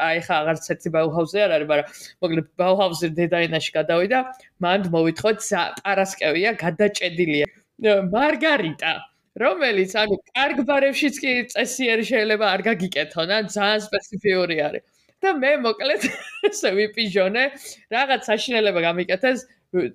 [0.08, 1.86] აი ხა აღარც ერთი ბაუჰაუსი არ არის, მაგრამ
[2.24, 4.09] მოკლედ ბაუჰაუსი დედაინაში გადავიდა,
[4.64, 7.46] მანდ მოვითხოვე პარასკევია, გადაჭედილია.
[8.14, 8.92] მარგარიტა
[9.40, 14.84] რომელიც ანუ კარგ ბარებშიც კი წესიერი შეიძლება არ გაგიკეთონ, ან ძალიან სპეციფიური არის.
[15.20, 16.02] და მე მოკლედ
[16.48, 17.44] ესე ვიპიჟონე,
[17.92, 19.38] რაღაც საშინელება გამიკეთეს,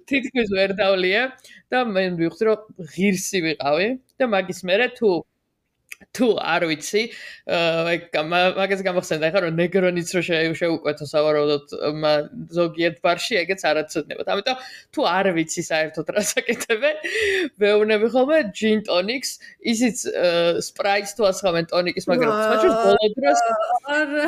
[0.10, 1.22] თითქმის ვერ დავლიე
[1.74, 2.04] და მე
[2.48, 2.60] რომ
[2.94, 3.88] ღირსი ვიყავი
[4.22, 5.10] და მაგის მერე თუ
[6.16, 7.02] თუ არ ვიცი,
[7.48, 10.22] მაგას გამახსენდა ხა რომ ნეგრონიც რო
[10.60, 11.66] შეუკვეთო სავარაუდოდ
[12.58, 14.26] ზოგიერთ ბარში ეგეც არაცოდნებოდ.
[14.36, 14.58] ამიტომ
[14.92, 16.96] თუ არ ვიცი საერთოდ რა საკეთებენ,
[17.60, 19.32] ვეუბნები ხოლმე ჯინ ტონიქს,
[19.72, 19.98] ისიც
[20.68, 23.40] სპრაიტს თუ ასხამენ ტონიკის, მაგრამ ხაჭო ბოლო დროს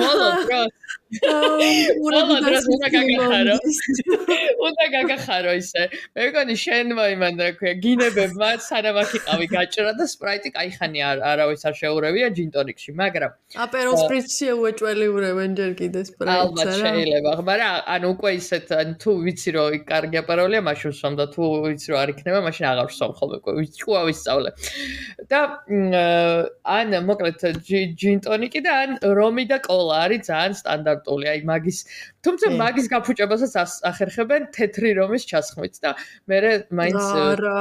[0.01, 0.71] ბოლო დროს
[1.07, 3.55] ყველა დროს უნდა გაგახარო.
[4.67, 5.83] უნდა გაგახარო ისე.
[6.13, 11.61] მე მგონი შენ მოიმანდა რა ქვია, გინებებმა სანამ აქიყავი გაჭრა და სპრაიტი кайხანი არ არავის
[11.67, 13.31] არ შეურევია ჯინტონიკში, მაგრამ
[13.65, 16.43] აპეროლ სპრიტში უეჭველიურებენ ჯერ კიდე სპრაიტს.
[16.43, 21.25] ალბათ შეიძლება, მაგრამ ანუ უკვე ისეთ ან თუ ვიცი რომ კარგი აპეროლია, მაშინ ვსვამ და
[21.33, 24.49] თუ ვიცი რომ არ იქნება, მაშინ აღარ ვსვამ ხოლმე უკვე ჭკუა ვისწავლე.
[25.31, 25.39] და
[26.77, 27.41] ან მოკლედ
[28.01, 31.77] ჯინტონიკი და ან რომი და კოლა არის ძალიან სტანდარტული აი მაგის
[32.25, 33.53] თუმცა მაგის გაფუჭებასაც
[33.91, 35.91] ახერხებენ თეთრი რომის ჩასხმით და
[36.27, 36.39] მე
[36.71, 37.57] მაინც არა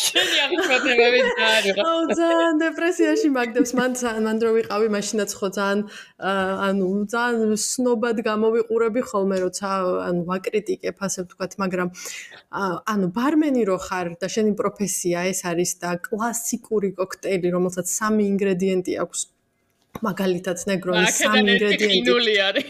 [0.00, 3.70] შენი აღწოდებები ძალიან აუ ძალიან დეპრესიაში მაგდებს.
[3.78, 3.92] მან
[4.26, 5.80] მან დრო ვიყავი მაშინაც ხო ძალიან
[6.66, 9.68] ანუ ძალიან სნობად გამოვიყურები ხოლმე როცა
[10.08, 11.88] ანუ ვაკრიტიკებ ასე ვთქვათ მაგრამ
[12.94, 18.92] ანუ ბარმენი რო ხარ და შენი პროფესია ეს არის და კლასიკური კოქტეილი რომელსაც სამი ინგრედიენტი
[19.04, 19.20] აქვს
[20.06, 22.68] მაგალითად ნეგრონის სამი ინგრედიენტი არის.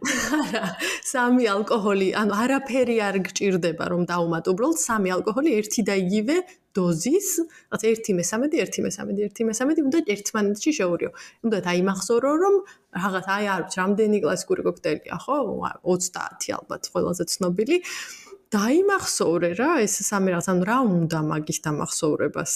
[0.40, 0.62] არა,
[1.04, 6.36] სამი ალკოჰოლი, ანუ არაფერი არ გჭირდება რომ დაუმატო, უბრალოდ სამი ალკოჰოლი ერთი და იგივე
[6.78, 7.28] დოზის,
[7.74, 11.10] რაც 1/13, 1/13, 1/13 უნდა ერთმანეთში შეურიო.
[11.46, 12.54] უნდა დაიმახსოვრო რომ
[12.94, 15.36] რაღაც აი არ ვიცი, რამდენი კლასიკური კოქტეილია, ხო?
[15.82, 17.76] 30 ალბათ ყველაზე ცნობილი.
[18.50, 22.52] დაიმახსოვრე რა ეს სამი რაღაც ანუ რა უნდა მაგის დამახსოვრებას?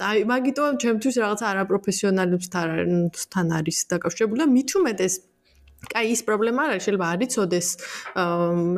[0.00, 5.14] და მაგიტომ ჩემთვის რაღაც არაპროფესიონალებთან არის დაკავშირებული და მით უმეტეს
[5.92, 7.68] კაი ის პრობლემა არ არის შეიძლება არ იცოდეს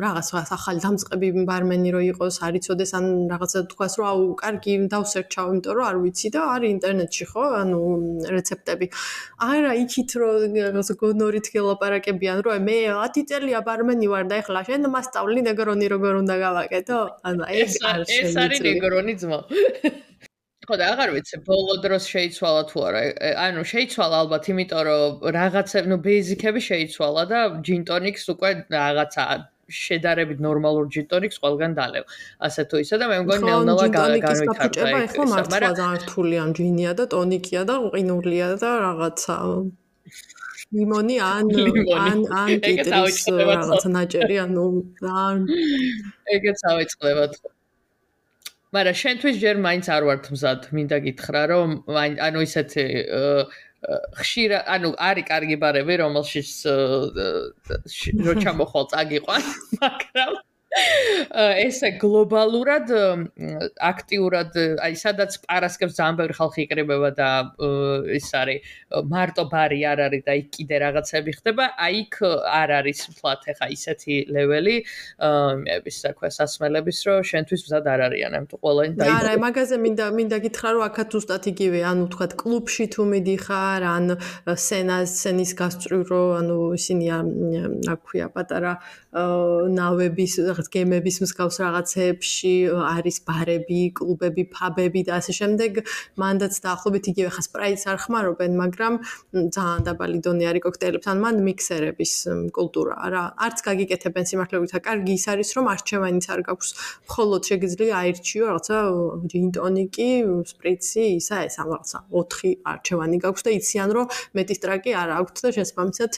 [0.03, 4.73] რაღაც რაღაც ახალი დამწყები ბარმენი რო იყოს არ იცოდეს ან რაღაცა თქვას რომ აუ კარგი
[4.93, 7.79] დავსერჩავ იმიტომ რომ არ ვიცი და არის ინტერნეტში ხო ანუ
[8.35, 8.87] რეცეპტები.
[9.49, 14.91] არა იქით რომ რაღაც გონორით გელაპარაკებიან რომ მე 10 წელია ბარმენი ვარ და ეხლა შენ
[14.95, 16.99] მასწავლი ნეგრონი როგორ უნდა გავაკეთო?
[17.27, 17.73] ანუ ეს
[18.19, 19.39] ეს არის ნეგრონი ძმა
[20.69, 22.99] ხო და აღარ ვიცი ბოლო დროს შეიცვალა თუ არა
[23.45, 27.39] ანუ შეიცვალა ალბათ იმიტომ რომ რაღაცა ნუ ბეიზიკები შეიცვალა და
[27.69, 29.23] ჯინტონიქს უკვე რაღაცა
[29.69, 32.03] შედარებით ნორმალურ ჯინტონიქს ყველგან დალევ.
[32.45, 34.89] ასე თუ ისა და მე მგონი ნელ-ნელა განვითარდა.
[35.33, 39.35] მაგრამ ძალიან რთული ამ ჯინია და ტონიკია და ყინულია და რაღაცა
[40.77, 41.45] ლიმონი ან
[42.05, 44.65] ან ან კიტრის რაღაცა ნაჭერი ანუ
[46.35, 47.47] ეგეც ავიწყდება თქო.
[48.75, 52.85] მაგრამ შენთვის ჯერ მაინც არ ვართ მზად, მინდა გითხრა, რომ ანუ ისეთი
[54.19, 56.51] ხშირ ანუ არის კარგი ბარები, რომელშიც
[58.27, 59.43] რო ჩამოხვალ წაგიყვან,
[59.83, 60.33] მაგრამ
[61.65, 62.91] ესე გლობალურად
[63.89, 67.29] აქტიურად აი სადაც პარასკევს ძალიან ბევრი ხალხი იყრებება და
[68.13, 68.75] ის არის
[69.09, 72.19] მარტო ბარი არ არის და იქ კიდე რაღაცები ხდება აი იქ
[72.53, 74.75] არ არის ფლათ ახლა ისეთი ლეველი
[75.65, 80.05] მეების საქმე სასმელების რომ შენთვის მზად არ არიან ამ თუ ყველანი დაიბო არა მაგაზე მინდა
[80.19, 84.05] მინდა გითხრა რომ აქაც უბრალოდ იგივე ანუ თქვა კლუბში თუ მიდიხარ ან
[84.67, 87.05] სენას სენის გასწრივ რომ ანუ ისინი
[87.87, 88.73] რა ქვია პატარა
[89.09, 95.81] ნავების რაღაც გემების მსგავს რაღაცეებში არის ბარები, კლუბები, ფაბები და ასე შემდეგ.
[96.21, 98.93] მანდაც დაახლოებით იგივე ხა სპრაიტს არ ხმარობენ, მაგრამ
[99.33, 101.07] ძალიან დაბალი დონე არის კოქტეილებს.
[101.09, 102.13] ან მან მიქსერების
[102.53, 103.23] კულტურა რა.
[103.33, 106.69] არც გაგიკეთებენ სიმართლეებით, კარგი ის არის, რომ არჩევანიც არ გაქვს.
[107.09, 108.77] მხოლოდ შეგიძლია აირჩიო რაღაცა
[109.31, 110.09] ჯინ ტონიკი,
[110.53, 114.05] სპრიცი, ისა ეს ამ რაღაცა 4 არჩევანი გაქვს და იციან, რომ
[114.37, 116.11] მეტი სტრაკი არ აქვთ და შესაბამისად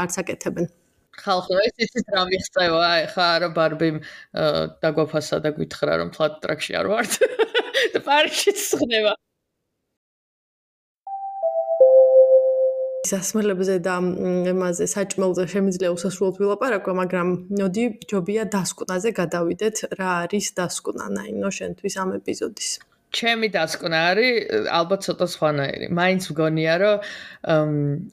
[0.00, 0.85] არც აკეთებენ.
[1.22, 4.00] ხალხო ეს იცით რა მიხწევა აი ხა რა ბარბიმ
[4.82, 7.12] დაგვაფასა და გითხრა რომ ფლატ ტრაქში არ ვართ.
[7.94, 9.14] და პარკშიც ხდება.
[13.06, 13.94] სასმელებზე და
[14.50, 17.28] ემაზე საჭმელზე შემიძლია უსასრულოდ ვილაპარაკო, მაგრამ
[17.60, 22.70] ნოდი ჯობია დასკვნაზე გადავიდეთ, რა არის დასკვნა, ნაინო შენთვის ამ ეპიზოდის.
[23.14, 24.32] ჩემი დასკვნა არის
[24.66, 25.86] ალბათ ცოტა სხვანაირი.
[25.94, 26.96] მაინც მგონია, რომ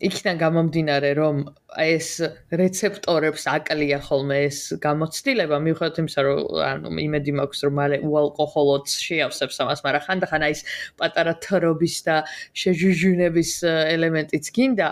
[0.08, 1.36] იქიდან გამომდინარე, რომ
[1.74, 2.08] ეს
[2.54, 6.40] რეცეპტორებს აკლია ხოლმე ეს გამოცდილება, მიუხედავად იმისა, რომ
[6.70, 10.62] ანუ იმედი მაქვს, რომ მალე უალკოჰოლოც შეავსებს ამას, მაგრამ ხანდახან აი ეს
[11.02, 12.16] პატარა თრობის და
[12.54, 14.88] შეჟუჟუნების ელემენტიც გინდა.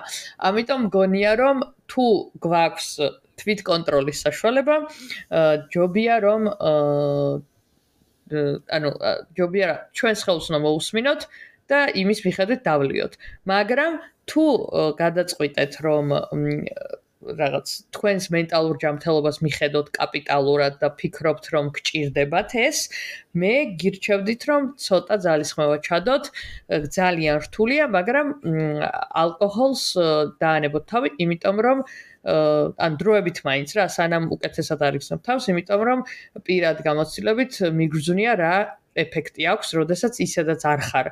[0.49, 2.05] ამიტომ მგონია, რომ თუ
[2.41, 2.89] გვაქვს
[3.41, 4.75] თვით კონტროლის საშუალება,
[5.73, 6.41] ჯობია რომ
[8.77, 8.89] ანუ
[9.38, 11.21] ჯობია რა ჩვენს ხელს უნდა მოусმინოთ
[11.71, 13.13] და იმის მიხედვით დავლიოთ.
[13.51, 13.93] მაგრამ
[14.32, 14.43] თუ
[15.01, 16.05] გადაწყვიტეთ რომ
[17.22, 22.80] რაღაც თქვენს მენტალურ ჯანმრთელობას მიხედოთ კაპიტალურად და ფიქრობთ რომ გჭირდებათ ეს,
[23.38, 26.24] მე გირჩევდით რომ ცოტა ძალისხმევა ჩადოთ.
[26.97, 28.28] ძალიან რთულია, მაგრამ
[29.24, 29.84] ალკოჰოლს
[30.41, 31.78] დაანებოთ თავი, იმიტომ რომ
[32.22, 35.99] ან დროებით მაინც რა სანამ უკეთესად არიგზნობ თავს, იმიტომ რომ
[36.45, 38.55] პირად გამოცდილებით მიგრძნია რა
[38.95, 41.07] ეფექტი აქვს, როდესაც ისედაც არ ხარ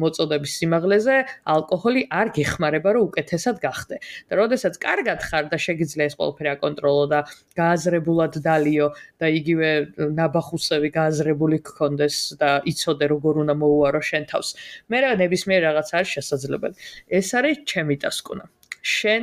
[0.00, 1.16] მოწოდების სიმაღლეზე,
[1.54, 3.96] ალკოჰოლი არ გეხმარება რომ უკეთესად გახდე.
[4.28, 7.20] და როდესაც კარგად ხარ და შეგიძლია ეს ყველაფერი აკონტროლო და
[7.58, 8.86] გააზრებულად დალიო
[9.20, 9.70] და იგივე
[10.18, 14.48] ნაბახუსები გააზრებული გქონდეს და იცოდე როგორ უნდა მოუარო შენ თავს.
[14.88, 16.76] მე რა ნებისმიერ რაღაც არის შესაძლებელი.
[17.08, 18.44] ეს არის ჩემი დასკვნა.
[18.82, 19.22] შენ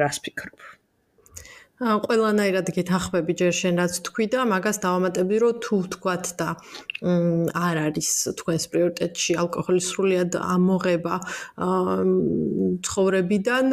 [0.00, 0.81] რას ფიქრობ?
[1.82, 6.48] ყველანაირად გეთახმები ჯერ შენ რაც თქვი და მაგას დავამატები რომ თუ თქვათ და
[7.58, 11.14] არ არის თქვენს პრიორიტეტში ალკოჰოლის სრულიად ამოღება
[12.86, 13.66] ცხოვრებიდან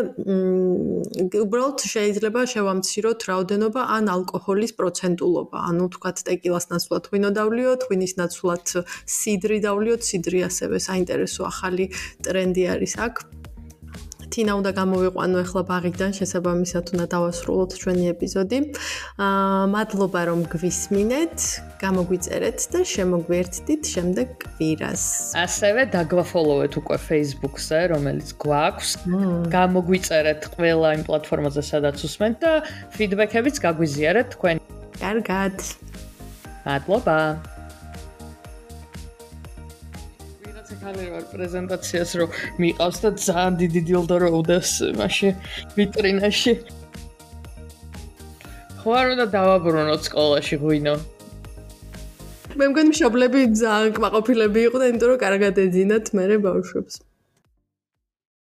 [1.44, 5.58] უბრალოდ შეიძლება შევამციროთ რაოდენობა ან ალკოჰოლის პროცენტულობა.
[5.70, 8.66] ანუ თქვათ ტეკილას ნაცვლად ღვინო დავლიოთ ღვინის ნაცვლად
[9.06, 11.86] სიდრი დავლიოთ სიდრი ასევე საინტერესო ახალი
[12.26, 13.39] ტრენდი არის აქ
[14.34, 18.60] თინა უნდა გამოვიყვანო ახლა ბაღიდან შესაბამისად უნდა დავასრულოთ ჩვენი ეპიზოდი.
[19.26, 21.38] აა მადლობა რომ გვისმინეთ,
[21.84, 25.04] გამოგვიწერეთ და შემოგვერთდით შემდეგ კვირას.
[25.46, 28.90] ასევე დაგვაფოლოვეთ უკვე Facebook-ზე, რომელიც გვაქვს.
[29.58, 32.52] გამოგვიწერეთ ყველა იმ პლატფორმაზე, სადაც უსმენთ და
[32.96, 34.56] ფიდბექებიც გაგვიზიარეთ თქვენ.
[35.00, 35.56] კარგად.
[36.66, 37.18] მადლობა.
[40.80, 44.70] ხალე ვარ პრეზენტაციას რომ მიყავს და ძალიან დიდი დილდო რო უდეს
[45.00, 45.34] მაშინ
[45.76, 46.54] ვიტრინაში.
[48.80, 50.96] ხო არ უნდა დავაბრუნოთ სკოლაში ღვინო.
[52.60, 56.94] მე მგონი მშობლები ძალიან კმაყოფილები იყვნენ იმიტომ რომ კარგად ეძინათ მე ბავშვებს